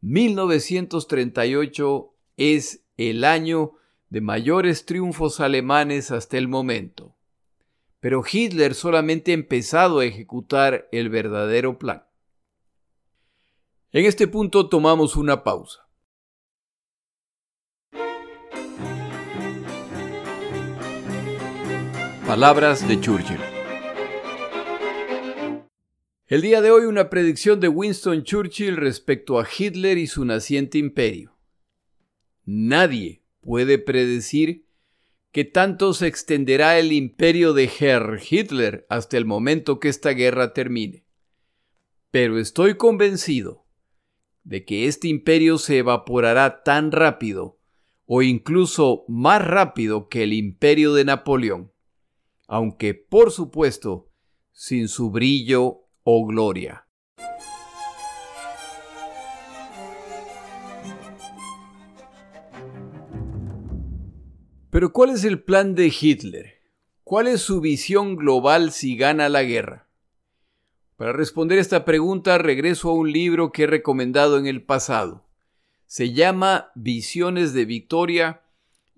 1938 0.00 2.14
es 2.36 2.82
el 2.96 3.22
año 3.22 3.74
de 4.08 4.20
mayores 4.20 4.86
triunfos 4.86 5.40
alemanes 5.40 6.10
hasta 6.10 6.38
el 6.38 6.48
momento. 6.48 7.16
Pero 8.00 8.22
Hitler 8.30 8.74
solamente 8.74 9.32
ha 9.32 9.34
empezado 9.34 10.00
a 10.00 10.04
ejecutar 10.04 10.88
el 10.92 11.08
verdadero 11.08 11.78
plan. 11.78 12.04
En 13.90 14.04
este 14.04 14.28
punto 14.28 14.68
tomamos 14.68 15.16
una 15.16 15.42
pausa. 15.42 15.88
Palabras 22.26 22.86
de 22.86 23.00
Churchill. 23.00 23.40
El 26.26 26.42
día 26.42 26.60
de 26.60 26.72
hoy 26.72 26.84
una 26.86 27.08
predicción 27.08 27.60
de 27.60 27.68
Winston 27.68 28.24
Churchill 28.24 28.76
respecto 28.76 29.38
a 29.38 29.46
Hitler 29.46 29.96
y 29.96 30.08
su 30.08 30.24
naciente 30.24 30.76
imperio. 30.76 31.36
Nadie 32.44 33.22
puede 33.46 33.78
predecir 33.78 34.66
que 35.30 35.44
tanto 35.44 35.94
se 35.94 36.08
extenderá 36.08 36.78
el 36.80 36.92
imperio 36.92 37.52
de 37.52 37.70
Herr 37.78 38.20
Hitler 38.28 38.86
hasta 38.90 39.16
el 39.16 39.24
momento 39.24 39.78
que 39.78 39.88
esta 39.88 40.10
guerra 40.10 40.52
termine. 40.52 41.06
Pero 42.10 42.38
estoy 42.40 42.76
convencido 42.76 43.66
de 44.42 44.64
que 44.64 44.88
este 44.88 45.06
imperio 45.06 45.58
se 45.58 45.78
evaporará 45.78 46.64
tan 46.64 46.90
rápido 46.90 47.60
o 48.04 48.22
incluso 48.22 49.04
más 49.06 49.44
rápido 49.44 50.08
que 50.08 50.24
el 50.24 50.32
imperio 50.32 50.92
de 50.92 51.04
Napoleón, 51.04 51.72
aunque 52.48 52.94
por 52.94 53.30
supuesto 53.30 54.10
sin 54.50 54.88
su 54.88 55.10
brillo 55.10 55.88
o 56.02 56.26
gloria. 56.26 56.85
Pero 64.70 64.92
¿cuál 64.92 65.10
es 65.10 65.24
el 65.24 65.42
plan 65.42 65.74
de 65.74 65.92
Hitler? 66.00 66.60
¿Cuál 67.04 67.28
es 67.28 67.40
su 67.40 67.60
visión 67.60 68.16
global 68.16 68.72
si 68.72 68.96
gana 68.96 69.28
la 69.28 69.42
guerra? 69.42 69.88
Para 70.96 71.12
responder 71.12 71.58
esta 71.58 71.84
pregunta 71.84 72.38
regreso 72.38 72.90
a 72.90 72.94
un 72.94 73.12
libro 73.12 73.52
que 73.52 73.64
he 73.64 73.66
recomendado 73.66 74.38
en 74.38 74.46
el 74.46 74.62
pasado. 74.62 75.24
Se 75.86 76.12
llama 76.12 76.72
Visiones 76.74 77.52
de 77.52 77.64
Victoria 77.64 78.42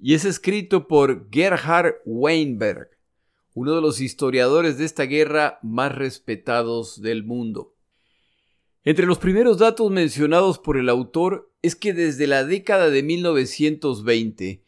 y 0.01 0.15
es 0.15 0.25
escrito 0.25 0.89
por 0.89 1.29
Gerhard 1.31 1.97
Weinberg 2.05 2.99
uno 3.59 3.75
de 3.75 3.81
los 3.81 4.01
historiadores 4.01 4.79
de 4.79 4.85
esta 4.85 5.03
guerra 5.03 5.59
más 5.63 5.93
respetados 5.93 7.03
del 7.03 7.25
mundo. 7.25 7.75
Entre 8.85 9.05
los 9.05 9.19
primeros 9.19 9.59
datos 9.59 9.91
mencionados 9.91 10.61
por 10.61 10.77
el 10.77 10.89
autor 10.89 11.51
es 11.61 11.75
que 11.75 11.93
desde 11.93 12.29
la 12.29 12.45
década 12.45 12.89
de 12.89 13.03
1920, 13.03 14.63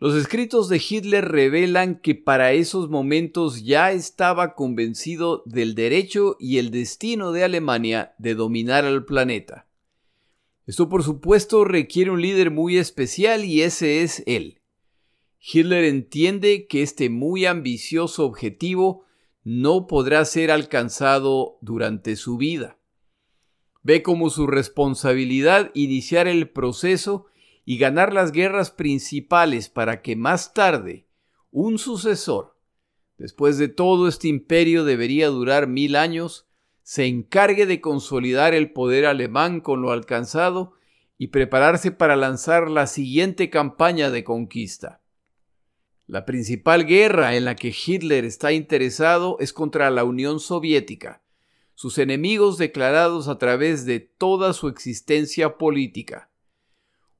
los 0.00 0.14
escritos 0.14 0.68
de 0.68 0.80
Hitler 0.86 1.24
revelan 1.26 1.98
que 1.98 2.14
para 2.14 2.52
esos 2.52 2.88
momentos 2.88 3.64
ya 3.64 3.90
estaba 3.90 4.54
convencido 4.54 5.42
del 5.44 5.74
derecho 5.74 6.36
y 6.38 6.58
el 6.58 6.70
destino 6.70 7.32
de 7.32 7.42
Alemania 7.42 8.14
de 8.18 8.36
dominar 8.36 8.84
al 8.84 9.04
planeta. 9.04 9.66
Esto 10.66 10.88
por 10.88 11.02
supuesto 11.02 11.64
requiere 11.64 12.12
un 12.12 12.22
líder 12.22 12.52
muy 12.52 12.76
especial 12.76 13.44
y 13.44 13.62
ese 13.62 14.02
es 14.02 14.22
él. 14.26 14.60
Hitler 15.40 15.84
entiende 15.84 16.66
que 16.68 16.82
este 16.82 17.10
muy 17.10 17.46
ambicioso 17.46 18.24
objetivo 18.24 19.04
no 19.42 19.86
podrá 19.88 20.24
ser 20.24 20.52
alcanzado 20.52 21.58
durante 21.60 22.14
su 22.14 22.36
vida. 22.36 22.78
Ve 23.82 24.02
como 24.02 24.30
su 24.30 24.46
responsabilidad 24.46 25.70
iniciar 25.74 26.28
el 26.28 26.50
proceso 26.50 27.26
y 27.70 27.76
ganar 27.76 28.14
las 28.14 28.32
guerras 28.32 28.70
principales 28.70 29.68
para 29.68 30.00
que 30.00 30.16
más 30.16 30.54
tarde 30.54 31.06
un 31.50 31.76
sucesor, 31.78 32.56
después 33.18 33.58
de 33.58 33.68
todo 33.68 34.08
este 34.08 34.26
imperio 34.26 34.86
debería 34.86 35.28
durar 35.28 35.66
mil 35.66 35.94
años, 35.94 36.48
se 36.82 37.04
encargue 37.04 37.66
de 37.66 37.82
consolidar 37.82 38.54
el 38.54 38.72
poder 38.72 39.04
alemán 39.04 39.60
con 39.60 39.82
lo 39.82 39.92
alcanzado 39.92 40.72
y 41.18 41.26
prepararse 41.26 41.90
para 41.90 42.16
lanzar 42.16 42.70
la 42.70 42.86
siguiente 42.86 43.50
campaña 43.50 44.08
de 44.08 44.24
conquista. 44.24 45.02
La 46.06 46.24
principal 46.24 46.86
guerra 46.86 47.36
en 47.36 47.44
la 47.44 47.54
que 47.54 47.74
Hitler 47.86 48.24
está 48.24 48.52
interesado 48.52 49.36
es 49.40 49.52
contra 49.52 49.90
la 49.90 50.04
Unión 50.04 50.40
Soviética, 50.40 51.22
sus 51.74 51.98
enemigos 51.98 52.56
declarados 52.56 53.28
a 53.28 53.36
través 53.36 53.84
de 53.84 54.00
toda 54.00 54.54
su 54.54 54.68
existencia 54.68 55.58
política. 55.58 56.30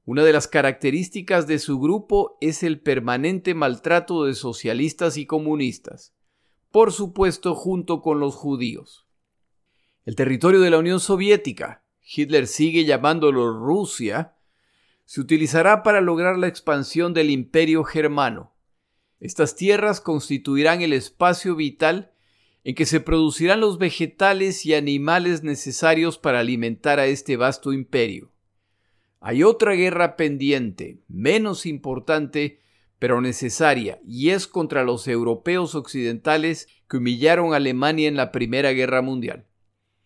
Una 0.09 0.23
de 0.23 0.33
las 0.33 0.47
características 0.47 1.45
de 1.45 1.59
su 1.59 1.79
grupo 1.79 2.39
es 2.41 2.63
el 2.63 2.79
permanente 2.79 3.53
maltrato 3.53 4.23
de 4.25 4.33
socialistas 4.33 5.17
y 5.17 5.27
comunistas, 5.27 6.15
por 6.71 6.91
supuesto 6.91 7.53
junto 7.53 8.01
con 8.01 8.19
los 8.19 8.33
judíos. 8.33 9.05
El 10.05 10.15
territorio 10.15 10.61
de 10.61 10.71
la 10.71 10.79
Unión 10.79 10.99
Soviética, 10.99 11.83
Hitler 12.01 12.47
sigue 12.47 12.85
llamándolo 12.85 13.53
Rusia, 13.53 14.35
se 15.05 15.21
utilizará 15.21 15.83
para 15.83 16.01
lograr 16.01 16.39
la 16.39 16.47
expansión 16.47 17.13
del 17.13 17.29
imperio 17.29 17.83
germano 17.83 18.55
estas 19.19 19.55
tierras 19.55 19.99
constituirán 19.99 20.81
el 20.81 20.93
espacio 20.93 21.55
vital 21.55 22.13
en 22.63 22.75
que 22.75 22.85
se 22.85 23.01
producirán 23.01 23.59
los 23.59 23.77
vegetales 23.77 24.65
y 24.65 24.73
animales 24.73 25.43
necesarios 25.43 26.17
para 26.17 26.39
alimentar 26.39 26.99
a 26.99 27.05
este 27.07 27.35
vasto 27.35 27.73
imperio. 27.73 28.31
Hay 29.21 29.43
otra 29.43 29.73
guerra 29.73 30.15
pendiente, 30.15 30.99
menos 31.07 31.65
importante, 31.65 32.59
pero 32.99 33.21
necesaria, 33.21 33.99
y 34.05 34.29
es 34.29 34.47
contra 34.47 34.83
los 34.83 35.07
europeos 35.07 35.75
occidentales 35.75 36.67
que 36.89 36.97
humillaron 36.97 37.53
a 37.53 37.57
Alemania 37.57 38.07
en 38.07 38.15
la 38.15 38.31
Primera 38.31 38.71
Guerra 38.71 39.01
Mundial. 39.01 39.45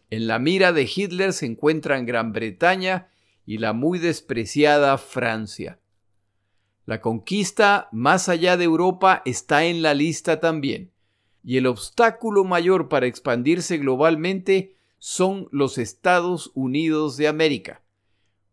En 0.10 0.28
la 0.28 0.40
mira 0.40 0.74
de 0.74 0.90
Hitler 0.94 1.34
se 1.34 1.46
encuentran 1.46 2.06
Gran 2.06 2.34
Bretaña 2.34 3.10
y 3.46 3.58
la 3.58 3.74
muy 3.74 4.00
despreciada 4.00 4.98
Francia. 4.98 5.80
La 6.86 7.00
conquista 7.00 7.90
más 7.92 8.30
allá 8.30 8.58
de 8.58 8.66
Europa 8.66 9.22
está 9.26 9.66
en 9.66 9.82
la 9.82 9.94
lista 9.94 10.40
también, 10.40 10.92
y 11.44 11.58
el 11.58 11.68
obstáculo 11.68 12.44
mayor 12.44 12.90
para 12.90 13.06
expandirse 13.06 13.78
globalmente 13.78 14.76
son 14.98 15.48
los 15.52 15.78
Estados 15.78 16.52
Unidos 16.56 17.18
de 17.18 17.28
América, 17.28 17.83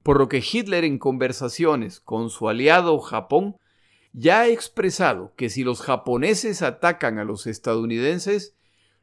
por 0.03 0.19
lo 0.19 0.29
que 0.29 0.43
Hitler 0.43 0.85
en 0.85 0.99
conversaciones 0.99 2.01
con 2.01 2.31
su 2.31 2.49
aliado 2.49 2.99
Japón 3.01 3.57
ya 4.13 4.41
ha 4.41 4.49
expresado 4.49 5.35
que 5.37 5.51
si 5.51 5.63
los 5.63 5.81
japoneses 5.83 6.63
atacan 6.63 7.19
a 7.19 7.25
los 7.25 7.47
estadounidenses, 7.47 8.57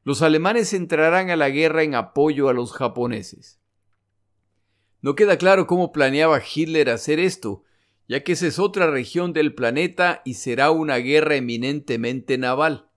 los 0.03 0.21
alemanes 0.21 0.73
entrarán 0.73 1.29
a 1.29 1.35
la 1.35 1.49
guerra 1.49 1.83
en 1.83 1.95
apoyo 1.95 2.49
a 2.49 2.53
los 2.53 2.73
japoneses. 2.73 3.59
No 5.01 5.15
queda 5.15 5.37
claro 5.37 5.67
cómo 5.67 5.91
planeaba 5.91 6.41
Hitler 6.41 6.89
hacer 6.89 7.19
esto, 7.19 7.63
ya 8.07 8.23
que 8.23 8.33
esa 8.33 8.47
es 8.47 8.57
otra 8.57 8.89
región 8.89 9.33
del 9.33 9.53
planeta 9.53 10.21
y 10.25 10.35
será 10.35 10.71
una 10.71 10.97
guerra 10.97 11.35
eminentemente 11.35 12.37
naval. 12.37 12.89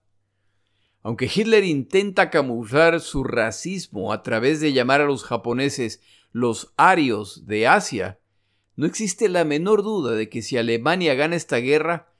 Aunque 1.03 1.29
Hitler 1.33 1.63
intenta 1.63 2.29
camuflar 2.29 2.99
su 2.99 3.23
racismo 3.23 4.13
a 4.13 4.23
través 4.23 4.59
de 4.59 4.73
llamar 4.73 5.01
a 5.01 5.05
los 5.05 5.23
japoneses 5.23 6.01
los 6.31 6.73
arios 6.77 7.45
de 7.45 7.67
Asia, 7.67 8.19
no 8.75 8.85
existe 8.85 9.29
la 9.29 9.43
menor 9.43 9.83
duda 9.83 10.13
de 10.13 10.29
que 10.29 10.41
si 10.41 10.57
Alemania 10.57 11.13
gana 11.13 11.35
esta 11.35 11.57
guerra, 11.57 12.13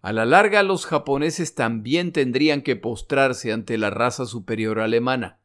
a 0.00 0.12
la 0.12 0.24
larga 0.24 0.62
los 0.62 0.86
japoneses 0.86 1.54
también 1.54 2.12
tendrían 2.12 2.62
que 2.62 2.76
postrarse 2.76 3.52
ante 3.52 3.76
la 3.78 3.90
raza 3.90 4.26
superior 4.26 4.80
alemana. 4.80 5.40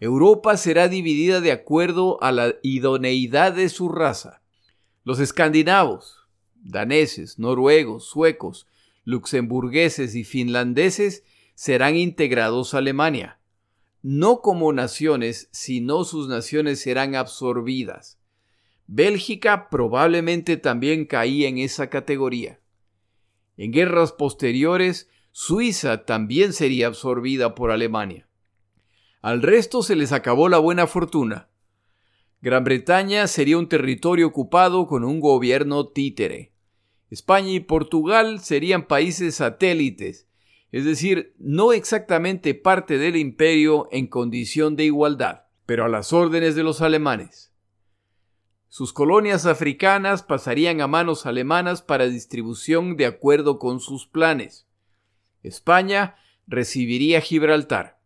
Europa 0.00 0.56
será 0.56 0.88
dividida 0.88 1.40
de 1.40 1.52
acuerdo 1.52 2.22
a 2.22 2.32
la 2.32 2.54
idoneidad 2.62 3.52
de 3.52 3.68
su 3.68 3.88
raza. 3.88 4.42
Los 5.02 5.20
escandinavos, 5.20 6.26
daneses, 6.54 7.38
noruegos, 7.38 8.06
suecos, 8.08 8.66
luxemburgueses 9.04 10.14
y 10.14 10.24
finlandeses 10.24 11.24
serán 11.54 11.96
integrados 11.96 12.74
a 12.74 12.78
Alemania. 12.78 13.38
No 14.06 14.42
como 14.42 14.74
naciones, 14.74 15.48
sino 15.50 16.04
sus 16.04 16.28
naciones 16.28 16.78
serán 16.78 17.14
absorbidas. 17.14 18.18
Bélgica 18.86 19.70
probablemente 19.70 20.58
también 20.58 21.06
caía 21.06 21.48
en 21.48 21.56
esa 21.56 21.88
categoría. 21.88 22.60
En 23.56 23.72
guerras 23.72 24.12
posteriores, 24.12 25.08
Suiza 25.32 26.04
también 26.04 26.52
sería 26.52 26.88
absorbida 26.88 27.54
por 27.54 27.70
Alemania. 27.70 28.28
Al 29.22 29.40
resto 29.40 29.82
se 29.82 29.96
les 29.96 30.12
acabó 30.12 30.50
la 30.50 30.58
buena 30.58 30.86
fortuna. 30.86 31.48
Gran 32.42 32.62
Bretaña 32.62 33.26
sería 33.26 33.56
un 33.56 33.70
territorio 33.70 34.26
ocupado 34.26 34.86
con 34.86 35.02
un 35.02 35.18
gobierno 35.18 35.88
títere. 35.88 36.52
España 37.08 37.52
y 37.52 37.60
Portugal 37.60 38.40
serían 38.40 38.86
países 38.86 39.36
satélites, 39.36 40.28
es 40.74 40.84
decir, 40.84 41.36
no 41.38 41.72
exactamente 41.72 42.52
parte 42.52 42.98
del 42.98 43.14
imperio 43.14 43.86
en 43.92 44.08
condición 44.08 44.74
de 44.74 44.82
igualdad, 44.82 45.44
pero 45.66 45.84
a 45.84 45.88
las 45.88 46.12
órdenes 46.12 46.56
de 46.56 46.64
los 46.64 46.82
alemanes. 46.82 47.52
Sus 48.68 48.92
colonias 48.92 49.46
africanas 49.46 50.24
pasarían 50.24 50.80
a 50.80 50.88
manos 50.88 51.26
alemanas 51.26 51.80
para 51.80 52.08
distribución 52.08 52.96
de 52.96 53.06
acuerdo 53.06 53.60
con 53.60 53.78
sus 53.78 54.08
planes. 54.08 54.66
España 55.44 56.16
recibiría 56.48 57.20
Gibraltar. 57.20 58.00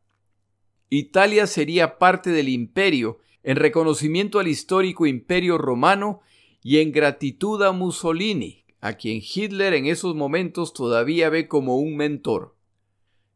Italia 0.91 1.47
sería 1.47 1.97
parte 1.97 2.29
del 2.29 2.51
imperio 2.51 3.19
en 3.45 3.57
reconocimiento 3.57 4.41
al 4.41 4.47
histórico 4.47 5.07
imperio 5.07 5.57
romano 5.57 6.21
y 6.63 6.81
en 6.81 6.93
gratitud 6.93 7.63
a 7.63 7.73
Mussolini, 7.73 8.67
a 8.83 8.93
quien 8.93 9.23
Hitler 9.23 9.73
en 9.73 9.87
esos 9.87 10.15
momentos 10.15 10.75
todavía 10.75 11.31
ve 11.31 11.49
como 11.49 11.79
un 11.79 11.97
mentor. 11.97 12.58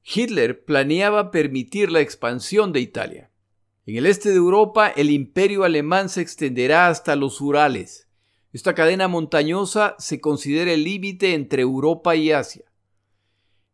Hitler 0.05 0.65
planeaba 0.65 1.31
permitir 1.31 1.91
la 1.91 2.01
expansión 2.01 2.73
de 2.73 2.81
Italia. 2.81 3.31
En 3.87 3.97
el 3.97 4.07
este 4.07 4.31
de 4.31 4.37
Europa, 4.37 4.89
el 4.89 5.11
imperio 5.11 5.65
alemán 5.65 6.09
se 6.09 6.21
extenderá 6.21 6.89
hasta 6.89 7.17
los 7.17 7.41
Urales. 7.41 8.09
Esta 8.53 8.75
cadena 8.75 9.09
montañosa 9.09 9.97
se 9.99 10.21
considera 10.21 10.73
el 10.73 10.85
límite 10.85 11.35
entre 11.35 11.63
Europa 11.63 12.15
y 12.17 12.33
Asia. 12.33 12.65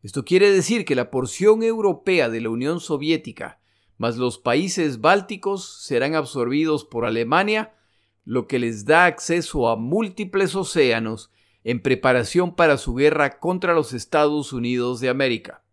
Esto 0.03 0.25
quiere 0.25 0.51
decir 0.51 0.85
que 0.85 0.95
la 0.95 1.11
porción 1.11 1.62
europea 1.62 2.29
de 2.29 2.41
la 2.41 2.51
Unión 2.51 2.81
Soviética 2.81 3.59
más 3.99 4.17
los 4.17 4.38
países 4.38 5.01
bálticos 5.01 5.83
serán 5.83 6.14
absorbidos 6.14 6.85
por 6.85 7.05
Alemania, 7.05 7.75
lo 8.25 8.47
que 8.47 8.61
les 8.61 8.85
da 8.85 9.07
acceso 9.07 9.69
a 9.69 9.77
múltiples 9.77 10.55
océanos 10.55 11.33
en 11.64 11.83
preparación 11.83 12.55
para 12.55 12.79
su 12.79 12.95
guerra 12.95 13.41
contra 13.41 13.75
los 13.75 13.93
Estados 13.93 14.53
Unidos 14.53 15.01
de 15.01 15.09
América. 15.09 15.64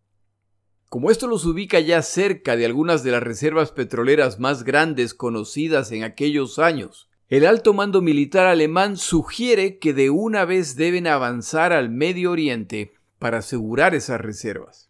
Como 0.95 1.11
esto 1.11 1.27
los 1.27 1.43
ubica 1.45 1.81
ya 1.81 2.01
cerca 2.01 2.55
de 2.55 2.65
algunas 2.65 3.03
de 3.03 3.11
las 3.11 3.21
reservas 3.21 3.73
petroleras 3.73 4.39
más 4.39 4.63
grandes 4.63 5.13
conocidas 5.13 5.91
en 5.91 6.05
aquellos 6.05 6.57
años, 6.57 7.09
el 7.27 7.45
alto 7.45 7.73
mando 7.73 8.01
militar 8.01 8.47
alemán 8.47 8.95
sugiere 8.95 9.77
que 9.77 9.93
de 9.93 10.09
una 10.09 10.45
vez 10.45 10.77
deben 10.77 11.05
avanzar 11.07 11.73
al 11.73 11.89
Medio 11.89 12.31
Oriente 12.31 12.93
para 13.19 13.39
asegurar 13.39 13.93
esas 13.93 14.21
reservas. 14.21 14.89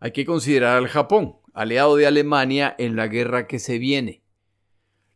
Hay 0.00 0.12
que 0.12 0.26
considerar 0.26 0.76
al 0.76 0.88
Japón, 0.88 1.36
aliado 1.54 1.96
de 1.96 2.06
Alemania 2.06 2.74
en 2.78 2.94
la 2.94 3.08
guerra 3.08 3.46
que 3.46 3.58
se 3.58 3.78
viene. 3.78 4.22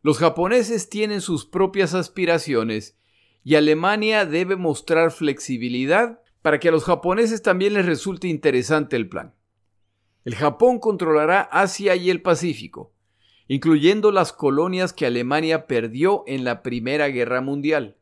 Los 0.01 0.17
japoneses 0.17 0.89
tienen 0.89 1.21
sus 1.21 1.45
propias 1.45 1.93
aspiraciones 1.93 2.97
y 3.43 3.53
Alemania 3.53 4.25
debe 4.25 4.55
mostrar 4.55 5.11
flexibilidad 5.11 6.23
para 6.41 6.59
que 6.59 6.69
a 6.69 6.71
los 6.71 6.85
japoneses 6.85 7.43
también 7.43 7.75
les 7.75 7.85
resulte 7.85 8.27
interesante 8.27 8.95
el 8.95 9.07
plan. 9.07 9.35
El 10.23 10.35
Japón 10.35 10.79
controlará 10.79 11.41
Asia 11.41 11.95
y 11.95 12.11
el 12.11 12.21
Pacífico, 12.21 12.93
incluyendo 13.47 14.11
las 14.11 14.31
colonias 14.31 14.93
que 14.93 15.07
Alemania 15.07 15.65
perdió 15.65 16.23
en 16.27 16.43
la 16.43 16.61
Primera 16.61 17.07
Guerra 17.07 17.41
Mundial. 17.41 17.97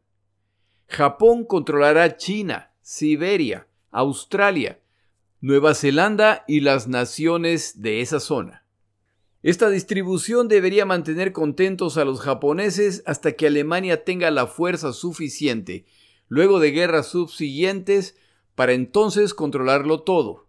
Japón 0.87 1.45
controlará 1.45 2.17
China, 2.17 2.73
Siberia, 2.81 3.67
Australia, 3.91 4.79
Nueva 5.39 5.73
Zelanda 5.73 6.43
y 6.47 6.59
las 6.59 6.89
naciones 6.89 7.81
de 7.81 8.01
esa 8.01 8.19
zona. 8.19 8.65
Esta 9.41 9.69
distribución 9.69 10.49
debería 10.49 10.85
mantener 10.85 11.31
contentos 11.31 11.97
a 11.97 12.03
los 12.03 12.19
japoneses 12.19 13.03
hasta 13.05 13.31
que 13.31 13.47
Alemania 13.47 14.03
tenga 14.03 14.29
la 14.31 14.47
fuerza 14.47 14.91
suficiente, 14.91 15.85
luego 16.27 16.59
de 16.59 16.71
guerras 16.71 17.07
subsiguientes, 17.07 18.17
para 18.55 18.73
entonces 18.73 19.33
controlarlo 19.33 20.01
todo. 20.01 20.48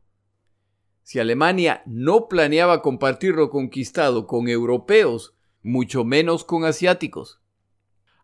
Si 1.03 1.19
Alemania 1.19 1.83
no 1.87 2.29
planeaba 2.29 2.83
compartir 2.83 3.35
lo 3.35 3.51
conquistado 3.51 4.27
con 4.27 4.49
europeos, 4.49 5.35
mucho 5.63 6.05
menos 6.05 6.45
con 6.45 6.65
asiáticos. 6.65 7.41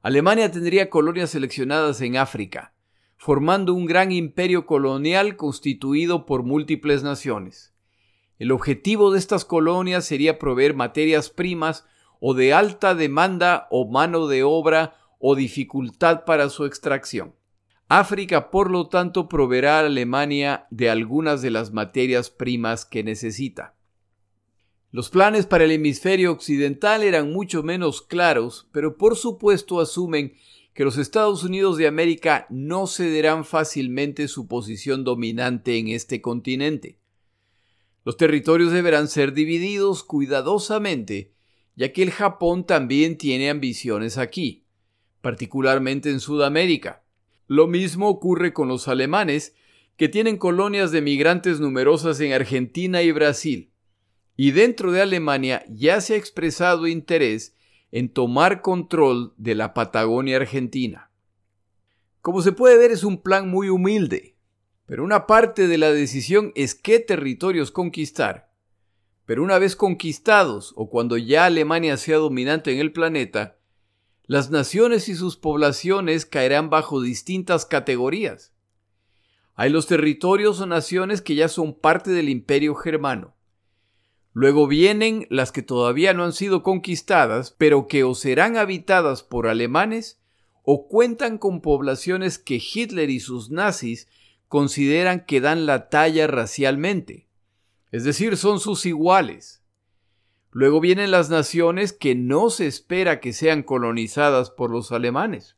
Alemania 0.02 0.50
tendría 0.50 0.88
colonias 0.88 1.30
seleccionadas 1.30 2.00
en 2.00 2.16
África, 2.16 2.74
formando 3.16 3.74
un 3.74 3.86
gran 3.86 4.12
imperio 4.12 4.66
colonial 4.66 5.36
constituido 5.36 6.26
por 6.26 6.44
múltiples 6.44 7.02
naciones. 7.02 7.74
El 8.38 8.52
objetivo 8.52 9.10
de 9.10 9.18
estas 9.18 9.44
colonias 9.44 10.04
sería 10.04 10.38
proveer 10.38 10.74
materias 10.74 11.30
primas 11.30 11.86
o 12.20 12.34
de 12.34 12.52
alta 12.52 12.94
demanda 12.94 13.66
o 13.70 13.90
mano 13.90 14.26
de 14.26 14.42
obra 14.42 14.96
o 15.18 15.34
dificultad 15.34 16.24
para 16.24 16.50
su 16.50 16.66
extracción. 16.66 17.34
África, 17.88 18.50
por 18.50 18.70
lo 18.70 18.88
tanto, 18.88 19.28
proveerá 19.28 19.78
a 19.78 19.86
Alemania 19.86 20.66
de 20.70 20.90
algunas 20.90 21.40
de 21.40 21.50
las 21.50 21.72
materias 21.72 22.30
primas 22.30 22.84
que 22.84 23.04
necesita. 23.04 23.76
Los 24.90 25.08
planes 25.08 25.46
para 25.46 25.64
el 25.64 25.70
hemisferio 25.70 26.32
occidental 26.32 27.02
eran 27.04 27.32
mucho 27.32 27.62
menos 27.62 28.02
claros, 28.02 28.68
pero 28.72 28.96
por 28.96 29.16
supuesto 29.16 29.80
asumen 29.80 30.34
que 30.74 30.84
los 30.84 30.98
Estados 30.98 31.44
Unidos 31.44 31.76
de 31.76 31.86
América 31.86 32.46
no 32.50 32.86
cederán 32.86 33.44
fácilmente 33.44 34.26
su 34.26 34.48
posición 34.48 35.04
dominante 35.04 35.78
en 35.78 35.88
este 35.88 36.20
continente. 36.20 36.98
Los 38.04 38.16
territorios 38.16 38.72
deberán 38.72 39.08
ser 39.08 39.32
divididos 39.32 40.02
cuidadosamente, 40.02 41.32
ya 41.76 41.92
que 41.92 42.02
el 42.02 42.10
Japón 42.10 42.66
también 42.66 43.16
tiene 43.16 43.48
ambiciones 43.48 44.18
aquí, 44.18 44.64
particularmente 45.20 46.10
en 46.10 46.20
Sudamérica. 46.20 47.05
Lo 47.46 47.66
mismo 47.66 48.08
ocurre 48.08 48.52
con 48.52 48.68
los 48.68 48.88
alemanes, 48.88 49.54
que 49.96 50.08
tienen 50.08 50.36
colonias 50.36 50.92
de 50.92 51.00
migrantes 51.00 51.60
numerosas 51.60 52.20
en 52.20 52.32
Argentina 52.32 53.02
y 53.02 53.12
Brasil. 53.12 53.72
Y 54.36 54.50
dentro 54.50 54.92
de 54.92 55.00
Alemania 55.00 55.64
ya 55.68 56.00
se 56.00 56.14
ha 56.14 56.16
expresado 56.16 56.86
interés 56.86 57.56
en 57.90 58.10
tomar 58.10 58.60
control 58.60 59.32
de 59.38 59.54
la 59.54 59.72
Patagonia 59.72 60.36
Argentina. 60.36 61.10
Como 62.20 62.42
se 62.42 62.52
puede 62.52 62.76
ver 62.76 62.90
es 62.90 63.04
un 63.04 63.22
plan 63.22 63.48
muy 63.48 63.68
humilde, 63.68 64.36
pero 64.84 65.04
una 65.04 65.26
parte 65.26 65.66
de 65.66 65.78
la 65.78 65.92
decisión 65.92 66.52
es 66.54 66.74
qué 66.74 67.00
territorios 67.00 67.70
conquistar. 67.70 68.50
Pero 69.24 69.42
una 69.42 69.58
vez 69.58 69.76
conquistados 69.76 70.72
o 70.76 70.90
cuando 70.90 71.16
ya 71.16 71.46
Alemania 71.46 71.96
sea 71.96 72.18
dominante 72.18 72.72
en 72.72 72.80
el 72.80 72.92
planeta, 72.92 73.55
las 74.26 74.50
naciones 74.50 75.08
y 75.08 75.14
sus 75.14 75.36
poblaciones 75.36 76.26
caerán 76.26 76.68
bajo 76.68 77.00
distintas 77.00 77.64
categorías. 77.64 78.52
Hay 79.54 79.70
los 79.70 79.86
territorios 79.86 80.60
o 80.60 80.66
naciones 80.66 81.22
que 81.22 81.34
ya 81.34 81.48
son 81.48 81.74
parte 81.74 82.10
del 82.10 82.28
imperio 82.28 82.74
germano. 82.74 83.34
Luego 84.32 84.66
vienen 84.66 85.26
las 85.30 85.50
que 85.50 85.62
todavía 85.62 86.12
no 86.12 86.24
han 86.24 86.34
sido 86.34 86.62
conquistadas, 86.62 87.52
pero 87.52 87.86
que 87.86 88.04
o 88.04 88.14
serán 88.14 88.56
habitadas 88.58 89.22
por 89.22 89.46
alemanes 89.46 90.20
o 90.62 90.88
cuentan 90.88 91.38
con 91.38 91.62
poblaciones 91.62 92.38
que 92.38 92.60
Hitler 92.60 93.08
y 93.08 93.20
sus 93.20 93.50
nazis 93.50 94.08
consideran 94.48 95.24
que 95.24 95.40
dan 95.40 95.64
la 95.64 95.88
talla 95.88 96.26
racialmente, 96.26 97.28
es 97.92 98.04
decir, 98.04 98.36
son 98.36 98.60
sus 98.60 98.84
iguales. 98.84 99.62
Luego 100.58 100.80
vienen 100.80 101.10
las 101.10 101.28
naciones 101.28 101.92
que 101.92 102.14
no 102.14 102.48
se 102.48 102.66
espera 102.66 103.20
que 103.20 103.34
sean 103.34 103.62
colonizadas 103.62 104.50
por 104.50 104.70
los 104.70 104.90
alemanes. 104.90 105.54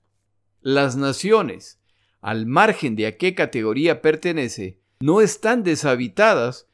Las 0.60 0.96
naciones, 0.96 1.80
al 2.20 2.46
margen 2.46 2.96
de 2.96 3.06
a 3.06 3.16
qué 3.16 3.32
categoría 3.36 4.02
pertenece, 4.02 4.80
no 4.98 5.20
están 5.20 5.62
deshabitadas 5.62 6.66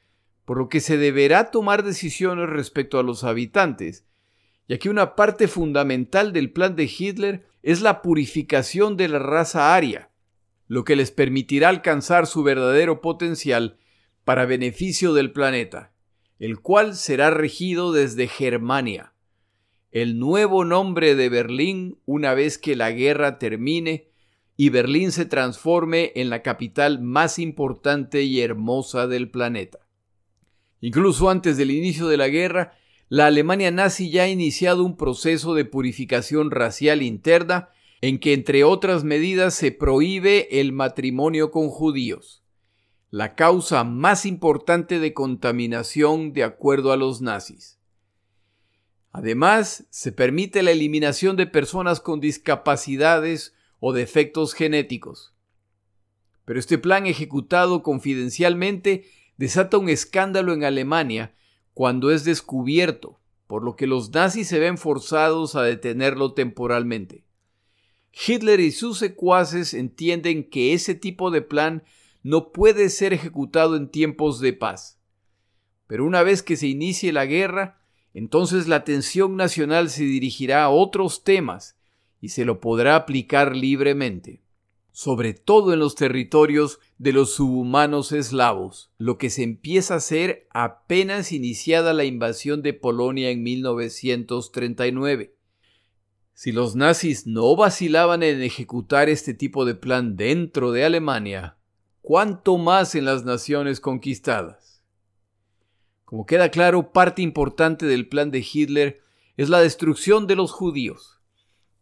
por 0.46 0.56
lo 0.56 0.70
que 0.70 0.80
se 0.80 0.96
deberá 0.96 1.50
tomar 1.50 1.82
decisiones 1.82 2.48
respecto 2.48 2.98
a 2.98 3.02
los 3.02 3.24
habitantes, 3.24 4.06
ya 4.68 4.78
que 4.78 4.88
una 4.88 5.16
parte 5.16 5.46
fundamental 5.46 6.32
del 6.32 6.50
plan 6.50 6.76
de 6.76 6.84
Hitler 6.84 7.46
es 7.62 7.82
la 7.82 8.00
purificación 8.00 8.96
de 8.96 9.08
la 9.08 9.18
raza 9.18 9.74
aria, 9.74 10.08
lo 10.66 10.84
que 10.84 10.96
les 10.96 11.10
permitirá 11.10 11.68
alcanzar 11.68 12.26
su 12.26 12.42
verdadero 12.42 13.02
potencial 13.02 13.76
para 14.24 14.46
beneficio 14.46 15.12
del 15.12 15.30
planeta, 15.30 15.92
el 16.38 16.60
cual 16.60 16.94
será 16.94 17.30
regido 17.30 17.92
desde 17.92 18.28
Germania, 18.28 19.12
el 19.92 20.18
nuevo 20.18 20.64
nombre 20.64 21.14
de 21.14 21.28
Berlín 21.28 21.98
una 22.04 22.34
vez 22.34 22.58
que 22.58 22.74
la 22.74 22.90
guerra 22.90 23.38
termine 23.38 24.08
y 24.56 24.68
Berlín 24.68 25.12
se 25.12 25.24
transforme 25.24 26.12
en 26.16 26.30
la 26.30 26.42
capital 26.42 27.00
más 27.00 27.38
importante 27.38 28.22
y 28.22 28.40
hermosa 28.40 29.06
del 29.06 29.30
planeta. 29.30 29.78
Incluso 30.80 31.30
antes 31.30 31.56
del 31.56 31.70
inicio 31.70 32.08
de 32.08 32.16
la 32.16 32.28
guerra, 32.28 32.76
la 33.08 33.26
Alemania 33.26 33.70
nazi 33.70 34.10
ya 34.10 34.24
ha 34.24 34.28
iniciado 34.28 34.84
un 34.84 34.96
proceso 34.96 35.54
de 35.54 35.64
purificación 35.64 36.50
racial 36.50 37.02
interna 37.02 37.70
en 38.00 38.18
que, 38.18 38.32
entre 38.34 38.64
otras 38.64 39.02
medidas, 39.02 39.54
se 39.54 39.72
prohíbe 39.72 40.60
el 40.60 40.72
matrimonio 40.72 41.50
con 41.50 41.68
judíos, 41.68 42.43
la 43.14 43.36
causa 43.36 43.84
más 43.84 44.26
importante 44.26 44.98
de 44.98 45.14
contaminación 45.14 46.32
de 46.32 46.42
acuerdo 46.42 46.90
a 46.90 46.96
los 46.96 47.20
nazis. 47.20 47.78
Además, 49.12 49.86
se 49.90 50.10
permite 50.10 50.64
la 50.64 50.72
eliminación 50.72 51.36
de 51.36 51.46
personas 51.46 52.00
con 52.00 52.18
discapacidades 52.18 53.54
o 53.78 53.92
defectos 53.92 54.52
genéticos. 54.52 55.32
Pero 56.44 56.58
este 56.58 56.76
plan 56.76 57.06
ejecutado 57.06 57.84
confidencialmente 57.84 59.04
desata 59.36 59.78
un 59.78 59.90
escándalo 59.90 60.52
en 60.52 60.64
Alemania 60.64 61.36
cuando 61.72 62.10
es 62.10 62.24
descubierto, 62.24 63.20
por 63.46 63.62
lo 63.62 63.76
que 63.76 63.86
los 63.86 64.10
nazis 64.10 64.48
se 64.48 64.58
ven 64.58 64.76
forzados 64.76 65.54
a 65.54 65.62
detenerlo 65.62 66.32
temporalmente. 66.32 67.22
Hitler 68.26 68.58
y 68.58 68.72
sus 68.72 68.98
secuaces 68.98 69.72
entienden 69.72 70.50
que 70.50 70.72
ese 70.72 70.96
tipo 70.96 71.30
de 71.30 71.42
plan 71.42 71.84
no 72.24 72.50
puede 72.52 72.88
ser 72.88 73.12
ejecutado 73.12 73.76
en 73.76 73.88
tiempos 73.88 74.40
de 74.40 74.54
paz. 74.54 74.98
Pero 75.86 76.04
una 76.04 76.22
vez 76.22 76.42
que 76.42 76.56
se 76.56 76.66
inicie 76.66 77.12
la 77.12 77.26
guerra, 77.26 77.82
entonces 78.14 78.66
la 78.66 78.76
atención 78.76 79.36
nacional 79.36 79.90
se 79.90 80.04
dirigirá 80.04 80.64
a 80.64 80.70
otros 80.70 81.22
temas 81.22 81.78
y 82.20 82.30
se 82.30 82.46
lo 82.46 82.60
podrá 82.60 82.96
aplicar 82.96 83.54
libremente. 83.54 84.40
sobre 84.96 85.34
todo 85.34 85.72
en 85.72 85.80
los 85.80 85.96
territorios 85.96 86.78
de 86.98 87.12
los 87.12 87.34
subhumanos 87.34 88.12
eslavos, 88.12 88.92
lo 88.96 89.18
que 89.18 89.28
se 89.28 89.42
empieza 89.42 89.94
a 89.94 89.96
hacer 89.96 90.46
apenas 90.50 91.32
iniciada 91.32 91.92
la 91.92 92.04
invasión 92.04 92.62
de 92.62 92.74
Polonia 92.74 93.30
en 93.30 93.42
1939. 93.42 95.34
Si 96.32 96.52
los 96.52 96.76
nazis 96.76 97.26
no 97.26 97.56
vacilaban 97.56 98.22
en 98.22 98.40
ejecutar 98.40 99.08
este 99.08 99.34
tipo 99.34 99.64
de 99.64 99.74
plan 99.74 100.14
dentro 100.14 100.70
de 100.70 100.84
Alemania, 100.84 101.56
¿cuánto 102.04 102.58
más 102.58 102.94
en 102.94 103.06
las 103.06 103.24
naciones 103.24 103.80
conquistadas? 103.80 104.82
Como 106.04 106.26
queda 106.26 106.50
claro, 106.50 106.92
parte 106.92 107.22
importante 107.22 107.86
del 107.86 108.08
plan 108.08 108.30
de 108.30 108.46
Hitler 108.52 109.02
es 109.36 109.48
la 109.48 109.58
destrucción 109.58 110.28
de 110.28 110.36
los 110.36 110.52
judíos 110.52 111.14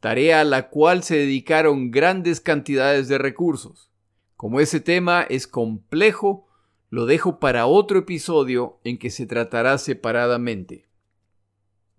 tarea 0.02 0.40
a 0.40 0.44
la 0.44 0.68
cual 0.68 1.04
se 1.04 1.16
dedicaron 1.16 1.92
grandes 1.92 2.40
cantidades 2.40 3.06
de 3.06 3.18
recursos. 3.18 3.88
Como 4.36 4.58
ese 4.58 4.80
tema 4.80 5.22
es 5.22 5.46
complejo, 5.46 6.48
lo 6.90 7.06
dejo 7.06 7.38
para 7.38 7.66
otro 7.66 8.00
episodio 8.00 8.80
en 8.82 8.98
que 8.98 9.10
se 9.10 9.26
tratará 9.26 9.78
separadamente. 9.78 10.88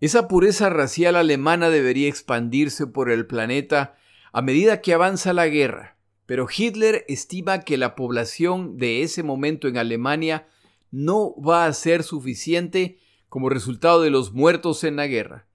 Esa 0.01 0.27
pureza 0.27 0.69
racial 0.69 1.15
alemana 1.15 1.69
debería 1.69 2.09
expandirse 2.09 2.87
por 2.87 3.09
el 3.09 3.25
planeta 3.25 3.95
a 4.33 4.41
medida 4.41 4.81
que 4.81 4.93
avanza 4.93 5.31
la 5.31 5.47
guerra, 5.47 5.95
pero 6.25 6.47
Hitler 6.55 7.05
estima 7.07 7.61
que 7.61 7.77
la 7.77 7.95
población 7.95 8.77
de 8.77 9.03
ese 9.03 9.23
momento 9.23 9.67
en 9.67 9.77
Alemania 9.77 10.47
no 10.91 11.35
va 11.41 11.65
a 11.65 11.73
ser 11.73 12.03
suficiente 12.03 12.97
como 13.29 13.49
resultado 13.49 14.01
de 14.01 14.09
los 14.09 14.33
muertos 14.33 14.83
en 14.83 14.95
la 14.95 15.07
guerra 15.07 15.47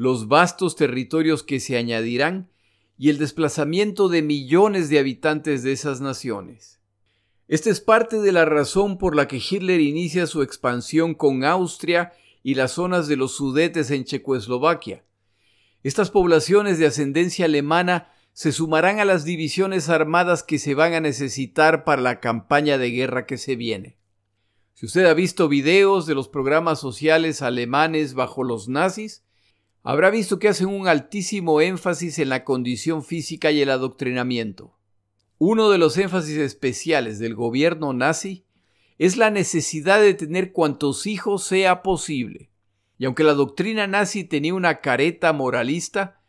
los 0.00 0.28
vastos 0.28 0.76
territorios 0.76 1.42
que 1.42 1.60
se 1.60 1.76
añadirán 1.76 2.48
y 2.96 3.10
el 3.10 3.18
desplazamiento 3.18 4.08
de 4.08 4.22
millones 4.22 4.88
de 4.88 4.98
habitantes 4.98 5.62
de 5.62 5.72
esas 5.72 6.00
naciones. 6.00 6.80
Esta 7.48 7.68
es 7.68 7.82
parte 7.82 8.18
de 8.18 8.32
la 8.32 8.46
razón 8.46 8.96
por 8.96 9.14
la 9.14 9.28
que 9.28 9.36
Hitler 9.36 9.78
inicia 9.78 10.26
su 10.26 10.40
expansión 10.40 11.12
con 11.12 11.44
Austria 11.44 12.14
y 12.42 12.54
las 12.54 12.72
zonas 12.72 13.08
de 13.08 13.16
los 13.16 13.32
Sudetes 13.32 13.90
en 13.90 14.06
Checoslovaquia. 14.06 15.04
Estas 15.82 16.10
poblaciones 16.10 16.78
de 16.78 16.86
ascendencia 16.86 17.44
alemana 17.44 18.10
se 18.32 18.52
sumarán 18.52 19.00
a 19.00 19.04
las 19.04 19.24
divisiones 19.24 19.88
armadas 19.88 20.42
que 20.42 20.58
se 20.58 20.74
van 20.74 20.94
a 20.94 21.00
necesitar 21.00 21.84
para 21.84 22.02
la 22.02 22.20
campaña 22.20 22.78
de 22.78 22.90
guerra 22.90 23.26
que 23.26 23.38
se 23.38 23.56
viene. 23.56 23.96
Si 24.74 24.86
usted 24.86 25.04
ha 25.04 25.14
visto 25.14 25.48
videos 25.48 26.06
de 26.06 26.14
los 26.14 26.28
programas 26.28 26.80
sociales 26.80 27.42
alemanes 27.42 28.14
bajo 28.14 28.44
los 28.44 28.68
nazis, 28.68 29.24
habrá 29.82 30.10
visto 30.10 30.38
que 30.38 30.48
hacen 30.48 30.68
un 30.68 30.88
altísimo 30.88 31.60
énfasis 31.60 32.18
en 32.18 32.30
la 32.30 32.44
condición 32.44 33.04
física 33.04 33.50
y 33.50 33.60
el 33.60 33.70
adoctrinamiento. 33.70 34.76
Uno 35.38 35.70
de 35.70 35.78
los 35.78 35.96
énfasis 35.98 36.38
especiales 36.38 37.18
del 37.18 37.34
gobierno 37.34 37.92
nazi 37.92 38.44
es 38.98 39.16
la 39.16 39.30
necesidad 39.30 40.00
de 40.00 40.12
tener 40.14 40.52
cuantos 40.52 41.06
hijos 41.06 41.44
sea 41.44 41.82
posible. 41.82 42.50
Y 42.98 43.06
aunque 43.06 43.24
la 43.24 43.32
doctrina 43.32 43.86
nazi 43.86 44.24
tenía 44.24 44.52
una 44.52 44.80
careta 44.80 45.32
moralista, 45.32 46.19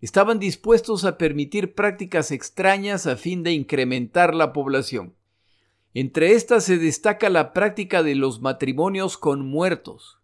estaban 0.00 0.38
dispuestos 0.38 1.04
a 1.04 1.18
permitir 1.18 1.74
prácticas 1.74 2.30
extrañas 2.30 3.06
a 3.06 3.16
fin 3.16 3.42
de 3.42 3.52
incrementar 3.52 4.34
la 4.34 4.52
población. 4.52 5.14
Entre 5.92 6.32
estas 6.32 6.64
se 6.64 6.78
destaca 6.78 7.28
la 7.28 7.52
práctica 7.52 8.02
de 8.02 8.14
los 8.14 8.40
matrimonios 8.40 9.18
con 9.18 9.44
muertos. 9.44 10.18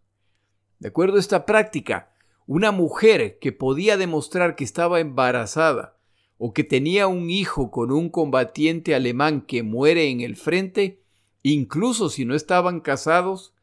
De 0.79 0.87
acuerdo 0.87 1.17
a 1.17 1.19
esta 1.19 1.45
práctica, 1.45 2.13
una 2.45 2.71
mujer 2.71 3.37
que 3.39 3.51
podía 3.51 3.97
demostrar 3.97 4.55
que 4.55 4.63
estaba 4.63 4.99
embarazada 4.99 5.97
o 6.37 6.53
que 6.53 6.63
tenía 6.63 7.07
un 7.07 7.29
hijo 7.29 7.71
con 7.71 7.91
un 7.91 8.09
combatiente 8.09 8.95
alemán 8.95 9.41
que 9.41 9.63
muere 9.63 10.09
en 10.09 10.21
el 10.21 10.35
frente, 10.37 11.01
incluso 11.43 12.09
si 12.09 12.25
no 12.25 12.35
estaban 12.35 12.79
casados, 12.79 13.53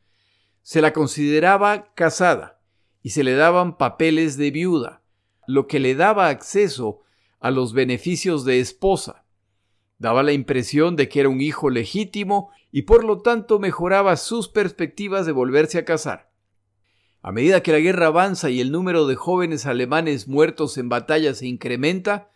se 0.62 0.80
la 0.80 0.92
consideraba 0.92 1.94
casada 1.94 2.60
y 3.02 3.10
se 3.10 3.24
le 3.24 3.34
daban 3.34 3.78
papeles 3.78 4.36
de 4.36 4.50
viuda, 4.50 5.03
lo 5.46 5.66
que 5.66 5.80
le 5.80 5.94
daba 5.94 6.28
acceso 6.28 7.02
a 7.40 7.50
los 7.50 7.72
beneficios 7.72 8.44
de 8.44 8.60
esposa. 8.60 9.24
Daba 9.98 10.22
la 10.22 10.32
impresión 10.32 10.96
de 10.96 11.08
que 11.08 11.20
era 11.20 11.28
un 11.28 11.40
hijo 11.40 11.70
legítimo 11.70 12.50
y 12.72 12.82
por 12.82 13.04
lo 13.04 13.22
tanto 13.22 13.58
mejoraba 13.58 14.16
sus 14.16 14.48
perspectivas 14.48 15.26
de 15.26 15.32
volverse 15.32 15.78
a 15.78 15.84
casar. 15.84 16.30
A 17.22 17.32
medida 17.32 17.62
que 17.62 17.72
la 17.72 17.78
guerra 17.78 18.08
avanza 18.08 18.50
y 18.50 18.60
el 18.60 18.70
número 18.70 19.06
de 19.06 19.14
jóvenes 19.14 19.64
alemanes 19.64 20.28
muertos 20.28 20.76
en 20.76 20.88
batalla 20.88 21.32
se 21.32 21.46
incrementa, 21.46 22.30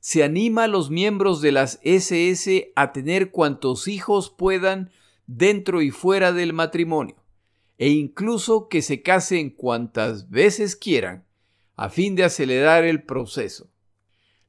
se 0.00 0.24
anima 0.24 0.64
a 0.64 0.68
los 0.68 0.90
miembros 0.90 1.42
de 1.42 1.52
las 1.52 1.78
SS 1.82 2.72
a 2.74 2.92
tener 2.92 3.30
cuantos 3.32 3.86
hijos 3.86 4.30
puedan 4.30 4.92
dentro 5.26 5.82
y 5.82 5.90
fuera 5.90 6.32
del 6.32 6.52
matrimonio, 6.54 7.16
e 7.76 7.90
incluso 7.90 8.68
que 8.68 8.80
se 8.82 9.02
casen 9.02 9.50
cuantas 9.50 10.30
veces 10.30 10.74
quieran, 10.74 11.26
a 11.80 11.88
fin 11.88 12.14
de 12.14 12.24
acelerar 12.24 12.84
el 12.84 13.04
proceso. 13.04 13.70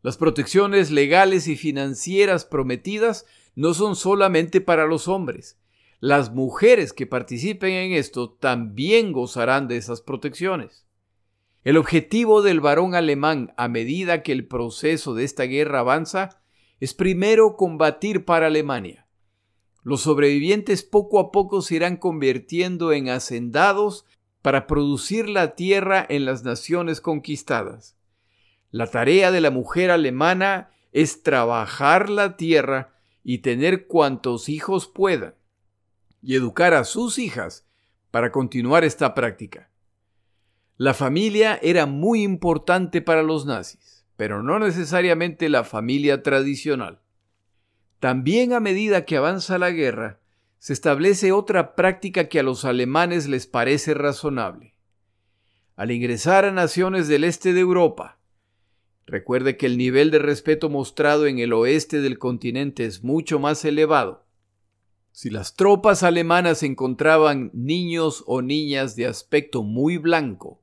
Las 0.02 0.18
protecciones 0.18 0.92
legales 0.92 1.48
y 1.48 1.56
financieras 1.56 2.44
prometidas 2.44 3.26
no 3.56 3.74
son 3.74 3.96
solamente 3.96 4.60
para 4.60 4.86
los 4.86 5.08
hombres, 5.08 5.58
las 6.02 6.34
mujeres 6.34 6.92
que 6.92 7.08
participen 7.08 7.72
en 7.72 7.94
esto 7.94 8.32
también 8.32 9.14
gozarán 9.14 9.70
de 9.70 9.78
esas 9.78 10.02
protecciones. 10.02 10.86
El 11.64 11.78
objetivo 11.78 12.42
del 12.42 12.60
varón 12.60 12.96
alemán 12.96 13.54
a 13.56 13.70
medida 13.70 14.24
que 14.24 14.34
el 14.34 14.46
proceso 14.46 15.14
de 15.14 15.24
esta 15.24 15.44
guerra 15.44 15.80
avanza 15.80 16.42
es 16.82 16.94
primero 16.94 17.56
combatir 17.56 18.26
para 18.26 18.48
Alemania. 18.48 19.08
Los 19.84 20.02
sobrevivientes 20.02 20.84
poco 20.84 21.18
a 21.18 21.32
poco 21.32 21.62
se 21.62 21.76
irán 21.76 21.96
convirtiendo 21.96 22.92
en 22.92 23.08
hacendados 23.08 24.06
para 24.42 24.68
producir 24.68 25.30
la 25.30 25.56
tierra 25.56 26.06
en 26.08 26.26
las 26.26 26.44
naciones 26.44 27.02
conquistadas. 27.02 27.96
La 28.72 28.88
tarea 28.88 29.32
de 29.32 29.42
la 29.42 29.52
mujer 29.52 29.92
alemana 29.92 30.72
es 30.92 31.24
trabajar 31.24 32.10
la 32.10 32.38
tierra 32.38 32.94
y 33.24 33.40
tener 33.40 33.88
cuantos 33.88 34.50
hijos 34.50 34.88
puedan 34.88 35.36
y 36.22 36.36
educar 36.36 36.74
a 36.74 36.84
sus 36.84 37.20
hijas 37.20 37.68
para 38.12 38.32
continuar 38.32 38.84
esta 38.84 39.14
práctica. 39.14 39.70
La 40.78 40.94
familia 40.94 41.60
era 41.62 41.86
muy 41.86 42.24
importante 42.24 43.02
para 43.02 43.24
los 43.24 43.46
nazis, 43.46 44.06
pero 44.18 44.42
no 44.42 44.58
necesariamente 44.58 45.50
la 45.50 45.64
familia 45.64 46.24
tradicional. 46.24 47.02
También 48.00 48.54
a 48.54 48.60
medida 48.60 49.06
que 49.06 49.18
avanza 49.18 49.60
la 49.60 49.70
guerra, 49.70 50.21
se 50.62 50.74
establece 50.74 51.32
otra 51.32 51.74
práctica 51.74 52.30
que 52.30 52.40
a 52.40 52.44
los 52.44 52.66
alemanes 52.66 53.28
les 53.28 53.48
parece 53.48 53.96
razonable. 53.96 54.76
Al 55.76 55.90
ingresar 55.90 56.46
a 56.46 56.52
naciones 56.52 57.08
del 57.08 57.24
este 57.24 57.54
de 57.54 57.62
Europa, 57.62 58.20
recuerde 59.08 59.58
que 59.58 59.66
el 59.66 59.76
nivel 59.76 60.12
de 60.12 60.20
respeto 60.20 60.70
mostrado 60.70 61.26
en 61.26 61.40
el 61.40 61.52
oeste 61.52 62.00
del 62.00 62.20
continente 62.20 62.86
es 62.86 63.04
mucho 63.04 63.40
más 63.40 63.66
elevado, 63.66 64.28
si 65.12 65.32
las 65.32 65.56
tropas 65.56 66.04
alemanas 66.04 66.62
encontraban 66.62 67.50
niños 67.56 68.24
o 68.28 68.44
niñas 68.44 68.96
de 68.96 69.08
aspecto 69.08 69.64
muy 69.64 69.98
blanco 69.98 70.62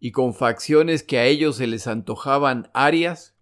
y 0.00 0.10
con 0.10 0.34
facciones 0.34 1.04
que 1.04 1.20
a 1.20 1.26
ellos 1.26 1.58
se 1.58 1.68
les 1.68 1.86
antojaban 1.86 2.70
arias, 2.74 3.36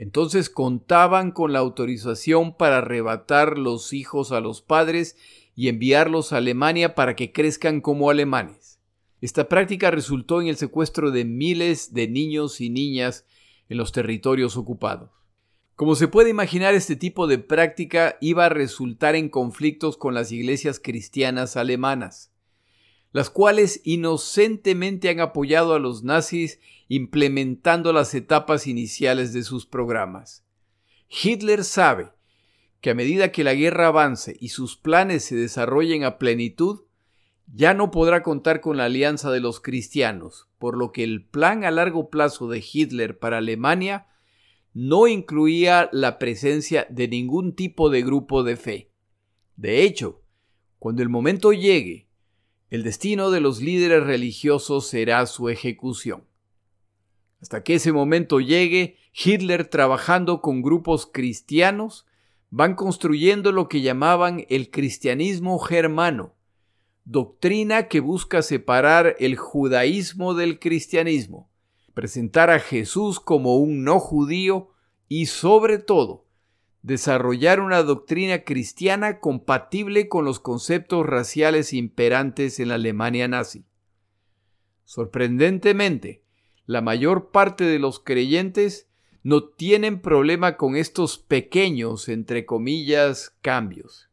entonces 0.00 0.48
contaban 0.48 1.30
con 1.30 1.52
la 1.52 1.58
autorización 1.58 2.56
para 2.56 2.78
arrebatar 2.78 3.58
los 3.58 3.92
hijos 3.92 4.32
a 4.32 4.40
los 4.40 4.62
padres 4.62 5.14
y 5.54 5.68
enviarlos 5.68 6.32
a 6.32 6.38
Alemania 6.38 6.94
para 6.94 7.14
que 7.14 7.32
crezcan 7.32 7.82
como 7.82 8.08
alemanes. 8.08 8.80
Esta 9.20 9.46
práctica 9.46 9.90
resultó 9.90 10.40
en 10.40 10.48
el 10.48 10.56
secuestro 10.56 11.10
de 11.10 11.26
miles 11.26 11.92
de 11.92 12.08
niños 12.08 12.62
y 12.62 12.70
niñas 12.70 13.26
en 13.68 13.76
los 13.76 13.92
territorios 13.92 14.56
ocupados. 14.56 15.10
Como 15.76 15.94
se 15.94 16.08
puede 16.08 16.30
imaginar, 16.30 16.72
este 16.72 16.96
tipo 16.96 17.26
de 17.26 17.36
práctica 17.36 18.16
iba 18.22 18.46
a 18.46 18.48
resultar 18.48 19.16
en 19.16 19.28
conflictos 19.28 19.98
con 19.98 20.14
las 20.14 20.32
iglesias 20.32 20.80
cristianas 20.82 21.58
alemanas, 21.58 22.32
las 23.12 23.28
cuales 23.28 23.82
inocentemente 23.84 25.10
han 25.10 25.20
apoyado 25.20 25.74
a 25.74 25.78
los 25.78 26.04
nazis 26.04 26.58
implementando 26.90 27.92
las 27.92 28.14
etapas 28.14 28.66
iniciales 28.66 29.32
de 29.32 29.44
sus 29.44 29.64
programas. 29.64 30.44
Hitler 31.08 31.62
sabe 31.62 32.10
que 32.80 32.90
a 32.90 32.96
medida 32.96 33.30
que 33.30 33.44
la 33.44 33.54
guerra 33.54 33.86
avance 33.86 34.36
y 34.40 34.48
sus 34.48 34.76
planes 34.76 35.24
se 35.24 35.36
desarrollen 35.36 36.02
a 36.02 36.18
plenitud, 36.18 36.80
ya 37.46 37.74
no 37.74 37.92
podrá 37.92 38.24
contar 38.24 38.60
con 38.60 38.76
la 38.76 38.86
alianza 38.86 39.30
de 39.30 39.38
los 39.38 39.60
cristianos, 39.60 40.48
por 40.58 40.76
lo 40.76 40.90
que 40.90 41.04
el 41.04 41.24
plan 41.24 41.62
a 41.62 41.70
largo 41.70 42.10
plazo 42.10 42.48
de 42.48 42.60
Hitler 42.60 43.20
para 43.20 43.38
Alemania 43.38 44.08
no 44.74 45.06
incluía 45.06 45.90
la 45.92 46.18
presencia 46.18 46.88
de 46.90 47.06
ningún 47.06 47.54
tipo 47.54 47.88
de 47.88 48.02
grupo 48.02 48.42
de 48.42 48.56
fe. 48.56 48.90
De 49.54 49.84
hecho, 49.84 50.22
cuando 50.80 51.02
el 51.02 51.08
momento 51.08 51.52
llegue, 51.52 52.08
el 52.68 52.82
destino 52.82 53.30
de 53.30 53.40
los 53.40 53.60
líderes 53.60 54.02
religiosos 54.02 54.88
será 54.88 55.24
su 55.26 55.48
ejecución. 55.48 56.29
Hasta 57.40 57.62
que 57.62 57.74
ese 57.76 57.92
momento 57.92 58.40
llegue, 58.40 58.96
Hitler 59.12 59.66
trabajando 59.66 60.40
con 60.40 60.62
grupos 60.62 61.06
cristianos 61.06 62.06
van 62.50 62.74
construyendo 62.74 63.52
lo 63.52 63.68
que 63.68 63.80
llamaban 63.80 64.44
el 64.48 64.70
cristianismo 64.70 65.58
germano, 65.58 66.34
doctrina 67.04 67.88
que 67.88 68.00
busca 68.00 68.42
separar 68.42 69.16
el 69.18 69.36
judaísmo 69.36 70.34
del 70.34 70.58
cristianismo, 70.58 71.48
presentar 71.94 72.50
a 72.50 72.58
Jesús 72.58 73.20
como 73.20 73.56
un 73.56 73.84
no 73.84 74.00
judío 74.00 74.70
y 75.08 75.26
sobre 75.26 75.78
todo 75.78 76.26
desarrollar 76.82 77.60
una 77.60 77.82
doctrina 77.82 78.44
cristiana 78.44 79.20
compatible 79.20 80.08
con 80.08 80.24
los 80.24 80.40
conceptos 80.40 81.06
raciales 81.06 81.72
imperantes 81.72 82.58
en 82.58 82.68
la 82.68 82.76
Alemania 82.76 83.28
nazi. 83.28 83.64
Sorprendentemente, 84.84 86.22
la 86.70 86.82
mayor 86.82 87.32
parte 87.32 87.64
de 87.64 87.80
los 87.80 87.98
creyentes 87.98 88.86
no 89.24 89.42
tienen 89.42 90.00
problema 90.00 90.56
con 90.56 90.76
estos 90.76 91.18
pequeños, 91.18 92.08
entre 92.08 92.46
comillas, 92.46 93.34
cambios. 93.42 94.08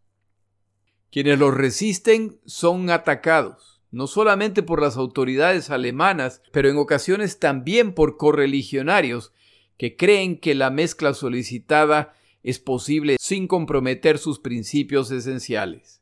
Quienes 1.11 1.37
los 1.37 1.53
resisten 1.53 2.39
son 2.47 2.89
atacados, 2.89 3.79
no 3.91 4.07
solamente 4.07 4.63
por 4.63 4.81
las 4.81 4.97
autoridades 4.97 5.69
alemanas, 5.69 6.41
pero 6.51 6.67
en 6.67 6.77
ocasiones 6.77 7.37
también 7.37 7.93
por 7.93 8.17
correligionarios 8.17 9.33
que 9.77 9.95
creen 9.95 10.39
que 10.39 10.55
la 10.55 10.71
mezcla 10.71 11.13
solicitada 11.13 12.15
es 12.41 12.57
posible 12.57 13.17
sin 13.19 13.47
comprometer 13.47 14.17
sus 14.17 14.39
principios 14.39 15.11
esenciales. 15.11 16.01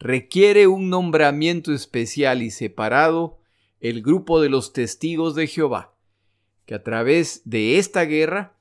Requiere 0.00 0.66
un 0.66 0.90
nombramiento 0.90 1.72
especial 1.72 2.42
y 2.42 2.50
separado 2.50 3.38
el 3.80 4.02
grupo 4.02 4.40
de 4.40 4.48
los 4.48 4.72
testigos 4.72 5.34
de 5.34 5.46
Jehová, 5.46 5.94
que 6.64 6.74
a 6.74 6.82
través 6.82 7.42
de 7.44 7.78
esta 7.78 8.04
guerra 8.04 8.56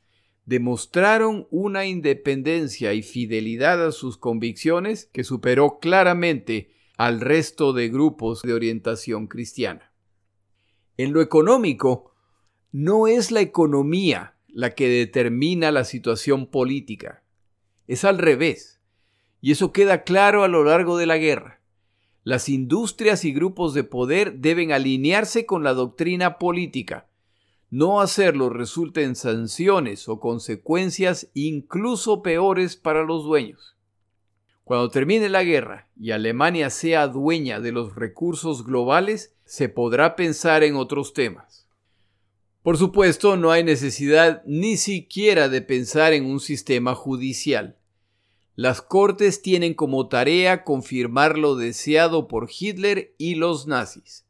demostraron 0.45 1.47
una 1.49 1.85
independencia 1.85 2.93
y 2.93 3.01
fidelidad 3.01 3.85
a 3.85 3.91
sus 3.91 4.17
convicciones 4.17 5.09
que 5.11 5.23
superó 5.23 5.79
claramente 5.79 6.71
al 6.97 7.19
resto 7.19 7.73
de 7.73 7.89
grupos 7.89 8.41
de 8.41 8.53
orientación 8.53 9.27
cristiana. 9.27 9.91
En 10.97 11.13
lo 11.13 11.21
económico, 11.21 12.13
no 12.71 13.07
es 13.07 13.31
la 13.31 13.41
economía 13.41 14.35
la 14.47 14.71
que 14.71 14.87
determina 14.87 15.71
la 15.71 15.83
situación 15.83 16.47
política, 16.47 17.23
es 17.87 18.05
al 18.05 18.17
revés, 18.17 18.81
y 19.41 19.51
eso 19.51 19.71
queda 19.71 20.03
claro 20.03 20.43
a 20.43 20.47
lo 20.47 20.63
largo 20.63 20.97
de 20.97 21.05
la 21.05 21.17
guerra. 21.17 21.54
Las 22.25 22.49
industrias 22.49 23.23
y 23.23 23.33
grupos 23.33 23.75
de 23.75 23.83
poder 23.83 24.39
deben 24.39 24.71
alinearse 24.71 25.45
con 25.45 25.63
la 25.63 25.75
doctrina 25.75 26.39
política, 26.39 27.07
no 27.69 28.01
hacerlo 28.01 28.49
resulta 28.49 29.01
en 29.01 29.15
sanciones 29.15 30.09
o 30.09 30.19
consecuencias 30.19 31.29
incluso 31.35 32.23
peores 32.23 32.77
para 32.77 33.03
los 33.03 33.25
dueños. 33.25 33.75
Cuando 34.63 34.89
termine 34.89 35.29
la 35.29 35.43
guerra 35.43 35.87
y 35.95 36.11
Alemania 36.11 36.71
sea 36.71 37.07
dueña 37.07 37.59
de 37.59 37.71
los 37.71 37.93
recursos 37.93 38.65
globales, 38.65 39.35
se 39.45 39.69
podrá 39.69 40.15
pensar 40.15 40.63
en 40.63 40.77
otros 40.77 41.13
temas. 41.13 41.67
Por 42.63 42.77
supuesto, 42.77 43.37
no 43.37 43.51
hay 43.51 43.63
necesidad 43.63 44.41
ni 44.47 44.77
siquiera 44.77 45.47
de 45.47 45.61
pensar 45.61 46.13
en 46.13 46.25
un 46.25 46.39
sistema 46.39 46.95
judicial. 46.95 47.77
Las 48.55 48.81
cortes 48.81 49.41
tienen 49.41 49.73
como 49.73 50.07
tarea 50.07 50.63
confirmar 50.63 51.37
lo 51.37 51.55
deseado 51.55 52.29
por 52.29 52.49
Hitler 52.57 53.13
y 53.17 53.35
los 53.35 53.67
nazis. 53.67 54.25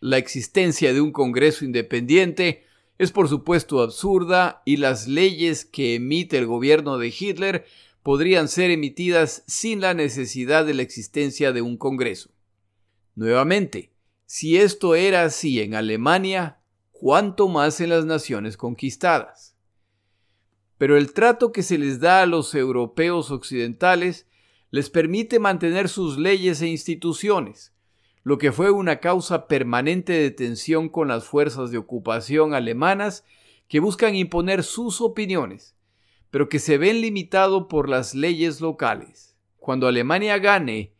La 0.00 0.16
existencia 0.16 0.94
de 0.94 1.02
un 1.02 1.12
Congreso 1.12 1.66
independiente 1.66 2.64
es 2.96 3.12
por 3.12 3.28
supuesto 3.28 3.82
absurda 3.82 4.62
y 4.64 4.78
las 4.78 5.08
leyes 5.08 5.66
que 5.66 5.94
emite 5.94 6.38
el 6.38 6.46
gobierno 6.46 6.96
de 6.96 7.08
Hitler 7.08 7.66
podrían 8.02 8.48
ser 8.48 8.70
emitidas 8.70 9.44
sin 9.46 9.82
la 9.82 9.92
necesidad 9.92 10.64
de 10.64 10.72
la 10.72 10.82
existencia 10.82 11.52
de 11.52 11.60
un 11.60 11.76
Congreso. 11.76 12.30
Nuevamente, 13.14 13.92
si 14.24 14.56
esto 14.56 14.94
era 14.94 15.24
así 15.24 15.60
en 15.60 15.74
Alemania, 15.74 16.60
¿cuánto 16.92 17.48
más 17.48 17.80
en 17.80 17.90
las 17.90 18.06
naciones 18.06 18.56
conquistadas? 18.56 19.49
Pero 20.80 20.96
el 20.96 21.12
trato 21.12 21.52
que 21.52 21.62
se 21.62 21.76
les 21.76 22.00
da 22.00 22.22
a 22.22 22.26
los 22.26 22.54
europeos 22.54 23.30
occidentales 23.30 24.26
les 24.70 24.88
permite 24.88 25.38
mantener 25.38 25.90
sus 25.90 26.16
leyes 26.16 26.62
e 26.62 26.68
instituciones, 26.68 27.74
lo 28.22 28.38
que 28.38 28.50
fue 28.50 28.70
una 28.70 28.98
causa 28.98 29.46
permanente 29.46 30.14
de 30.14 30.30
tensión 30.30 30.88
con 30.88 31.08
las 31.08 31.26
fuerzas 31.26 31.70
de 31.70 31.76
ocupación 31.76 32.54
alemanas 32.54 33.26
que 33.68 33.78
buscan 33.78 34.14
imponer 34.14 34.62
sus 34.62 35.02
opiniones, 35.02 35.76
pero 36.30 36.48
que 36.48 36.58
se 36.58 36.78
ven 36.78 37.02
limitado 37.02 37.68
por 37.68 37.86
las 37.86 38.14
leyes 38.14 38.62
locales. 38.62 39.36
Cuando 39.58 39.86
Alemania 39.86 40.38
gane, 40.38 40.94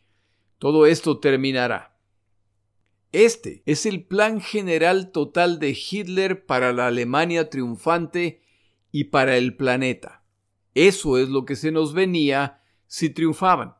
todo 0.58 0.84
esto 0.84 1.20
terminará. 1.20 1.96
Este 3.12 3.62
es 3.64 3.86
el 3.86 4.04
plan 4.04 4.42
general 4.42 5.10
total 5.10 5.58
de 5.58 5.70
Hitler 5.70 6.44
para 6.44 6.74
la 6.74 6.88
Alemania 6.88 7.48
triunfante 7.48 8.42
y 8.92 9.04
para 9.04 9.36
el 9.36 9.56
planeta. 9.56 10.22
Eso 10.74 11.18
es 11.18 11.28
lo 11.28 11.44
que 11.44 11.56
se 11.56 11.72
nos 11.72 11.94
venía 11.94 12.62
si 12.86 13.10
triunfaban. 13.10 13.74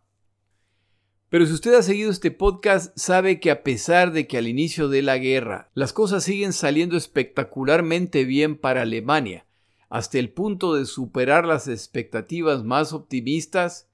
Pero 1.28 1.46
si 1.46 1.52
usted 1.52 1.74
ha 1.74 1.82
seguido 1.82 2.11
este 2.11 2.32
podcast, 2.32 2.96
sabe 2.98 3.38
que 3.38 3.52
a 3.52 3.62
pesar 3.62 4.12
de 4.12 4.26
que 4.26 4.36
al 4.36 4.48
inicio 4.48 4.88
de 4.88 5.02
la 5.02 5.16
guerra 5.18 5.70
las 5.74 5.92
cosas 5.92 6.24
siguen 6.24 6.52
saliendo 6.52 6.96
espectacularmente 6.96 8.24
bien 8.24 8.56
para 8.56 8.82
Alemania, 8.82 9.46
hasta 9.88 10.18
el 10.18 10.32
punto 10.32 10.74
de 10.74 10.86
superar 10.86 11.46
las 11.46 11.68
expectativas 11.68 12.64
más 12.64 12.92
optimistas, 12.92 13.88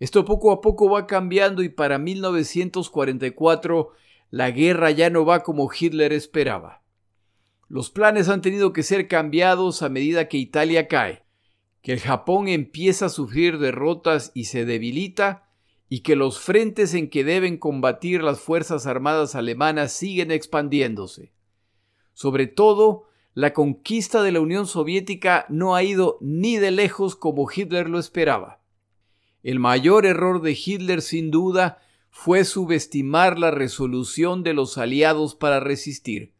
esto 0.00 0.24
poco 0.24 0.52
a 0.52 0.60
poco 0.60 0.88
va 0.90 1.06
cambiando 1.06 1.62
y 1.62 1.68
para 1.68 1.98
1944 1.98 3.90
la 4.30 4.50
guerra 4.50 4.90
ya 4.90 5.10
no 5.10 5.24
va 5.24 5.42
como 5.42 5.70
Hitler 5.72 6.12
esperaba. 6.12 6.83
Los 7.68 7.90
planes 7.90 8.28
han 8.28 8.42
tenido 8.42 8.72
que 8.72 8.82
ser 8.82 9.08
cambiados 9.08 9.82
a 9.82 9.88
medida 9.88 10.28
que 10.28 10.38
Italia 10.38 10.88
cae, 10.88 11.24
que 11.82 11.92
el 11.92 12.00
Japón 12.00 12.48
empieza 12.48 13.06
a 13.06 13.10
sufrir 13.10 13.58
derrotas 13.58 14.30
y 14.34 14.44
se 14.44 14.64
debilita, 14.64 15.48
y 15.88 16.00
que 16.00 16.16
los 16.16 16.40
frentes 16.40 16.94
en 16.94 17.08
que 17.08 17.24
deben 17.24 17.56
combatir 17.56 18.22
las 18.22 18.40
Fuerzas 18.40 18.86
Armadas 18.86 19.34
alemanas 19.34 19.92
siguen 19.92 20.30
expandiéndose. 20.30 21.32
Sobre 22.14 22.46
todo, 22.46 23.04
la 23.34 23.52
conquista 23.52 24.22
de 24.22 24.32
la 24.32 24.40
Unión 24.40 24.66
Soviética 24.66 25.46
no 25.48 25.74
ha 25.74 25.82
ido 25.82 26.18
ni 26.20 26.56
de 26.56 26.70
lejos 26.70 27.16
como 27.16 27.48
Hitler 27.50 27.88
lo 27.88 27.98
esperaba. 27.98 28.60
El 29.42 29.58
mayor 29.58 30.06
error 30.06 30.40
de 30.40 30.52
Hitler, 30.52 31.02
sin 31.02 31.30
duda, 31.30 31.78
fue 32.10 32.44
subestimar 32.44 33.38
la 33.38 33.50
resolución 33.50 34.44
de 34.44 34.54
los 34.54 34.78
aliados 34.78 35.34
para 35.34 35.58
resistir, 35.58 36.33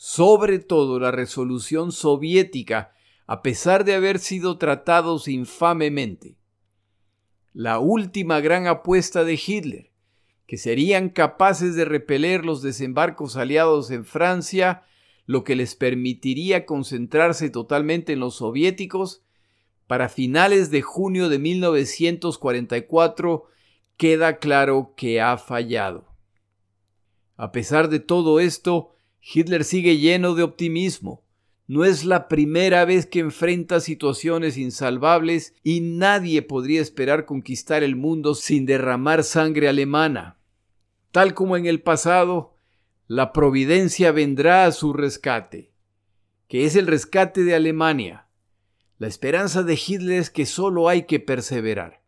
sobre 0.00 0.60
todo 0.60 1.00
la 1.00 1.10
resolución 1.10 1.90
soviética, 1.90 2.92
a 3.26 3.42
pesar 3.42 3.84
de 3.84 3.94
haber 3.94 4.20
sido 4.20 4.56
tratados 4.56 5.26
infamemente 5.26 6.36
la 7.52 7.80
última 7.80 8.40
gran 8.40 8.68
apuesta 8.68 9.24
de 9.24 9.34
Hitler, 9.34 9.90
que 10.46 10.56
serían 10.56 11.08
capaces 11.08 11.74
de 11.74 11.84
repeler 11.84 12.44
los 12.44 12.62
desembarcos 12.62 13.36
aliados 13.36 13.90
en 13.90 14.04
Francia, 14.04 14.84
lo 15.26 15.42
que 15.42 15.56
les 15.56 15.74
permitiría 15.74 16.64
concentrarse 16.64 17.50
totalmente 17.50 18.12
en 18.12 18.20
los 18.20 18.36
soviéticos, 18.36 19.24
para 19.88 20.08
finales 20.08 20.70
de 20.70 20.82
junio 20.82 21.28
de 21.28 21.40
1944 21.40 23.46
queda 23.96 24.38
claro 24.38 24.94
que 24.96 25.20
ha 25.20 25.36
fallado. 25.36 26.06
A 27.36 27.50
pesar 27.50 27.88
de 27.88 27.98
todo 27.98 28.38
esto, 28.38 28.94
Hitler 29.20 29.64
sigue 29.64 29.98
lleno 29.98 30.34
de 30.34 30.42
optimismo 30.42 31.22
no 31.68 31.84
es 31.84 32.06
la 32.06 32.28
primera 32.28 32.86
vez 32.86 33.04
que 33.04 33.18
enfrenta 33.18 33.80
situaciones 33.80 34.56
insalvables 34.56 35.54
y 35.62 35.80
nadie 35.80 36.40
podría 36.40 36.80
esperar 36.80 37.26
conquistar 37.26 37.82
el 37.82 37.94
mundo 37.94 38.34
sin 38.34 38.64
derramar 38.64 39.22
sangre 39.22 39.68
alemana. 39.68 40.38
Tal 41.12 41.34
como 41.34 41.58
en 41.58 41.66
el 41.66 41.82
pasado, 41.82 42.54
la 43.06 43.34
providencia 43.34 44.12
vendrá 44.12 44.64
a 44.64 44.72
su 44.72 44.94
rescate, 44.94 45.70
que 46.48 46.64
es 46.64 46.74
el 46.74 46.86
rescate 46.86 47.44
de 47.44 47.54
Alemania. 47.54 48.28
La 48.98 49.06
esperanza 49.06 49.62
de 49.62 49.74
Hitler 49.74 50.20
es 50.20 50.30
que 50.30 50.46
solo 50.46 50.88
hay 50.88 51.02
que 51.02 51.20
perseverar. 51.20 52.00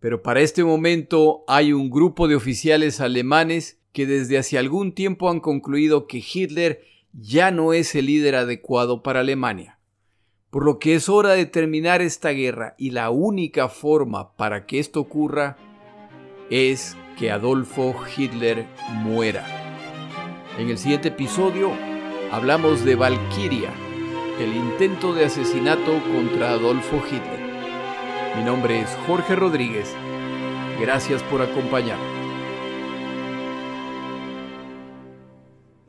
Pero 0.00 0.20
para 0.20 0.40
este 0.40 0.64
momento 0.64 1.44
hay 1.46 1.72
un 1.72 1.90
grupo 1.90 2.26
de 2.26 2.34
oficiales 2.34 3.00
alemanes 3.00 3.78
que 3.92 4.06
desde 4.06 4.38
hace 4.38 4.58
algún 4.58 4.92
tiempo 4.92 5.30
han 5.30 5.40
concluido 5.40 6.06
que 6.06 6.22
Hitler 6.22 6.82
ya 7.12 7.50
no 7.50 7.72
es 7.72 7.94
el 7.94 8.06
líder 8.06 8.34
adecuado 8.34 9.02
para 9.02 9.20
Alemania. 9.20 9.78
Por 10.50 10.64
lo 10.64 10.78
que 10.78 10.94
es 10.94 11.08
hora 11.08 11.30
de 11.30 11.46
terminar 11.46 12.02
esta 12.02 12.30
guerra 12.30 12.74
y 12.78 12.90
la 12.90 13.10
única 13.10 13.68
forma 13.68 14.36
para 14.36 14.66
que 14.66 14.78
esto 14.78 15.00
ocurra 15.00 15.56
es 16.50 16.96
que 17.18 17.30
Adolfo 17.30 17.94
Hitler 18.16 18.66
muera. 19.02 19.46
En 20.58 20.68
el 20.68 20.76
siguiente 20.76 21.08
episodio 21.08 21.72
hablamos 22.30 22.84
de 22.84 22.94
Valkyria, 22.94 23.70
el 24.38 24.54
intento 24.54 25.14
de 25.14 25.26
asesinato 25.26 26.02
contra 26.12 26.50
Adolfo 26.50 27.02
Hitler. 27.06 27.40
Mi 28.36 28.44
nombre 28.44 28.80
es 28.80 28.88
Jorge 29.06 29.36
Rodríguez. 29.36 29.94
Gracias 30.80 31.22
por 31.24 31.42
acompañarme. 31.42 32.21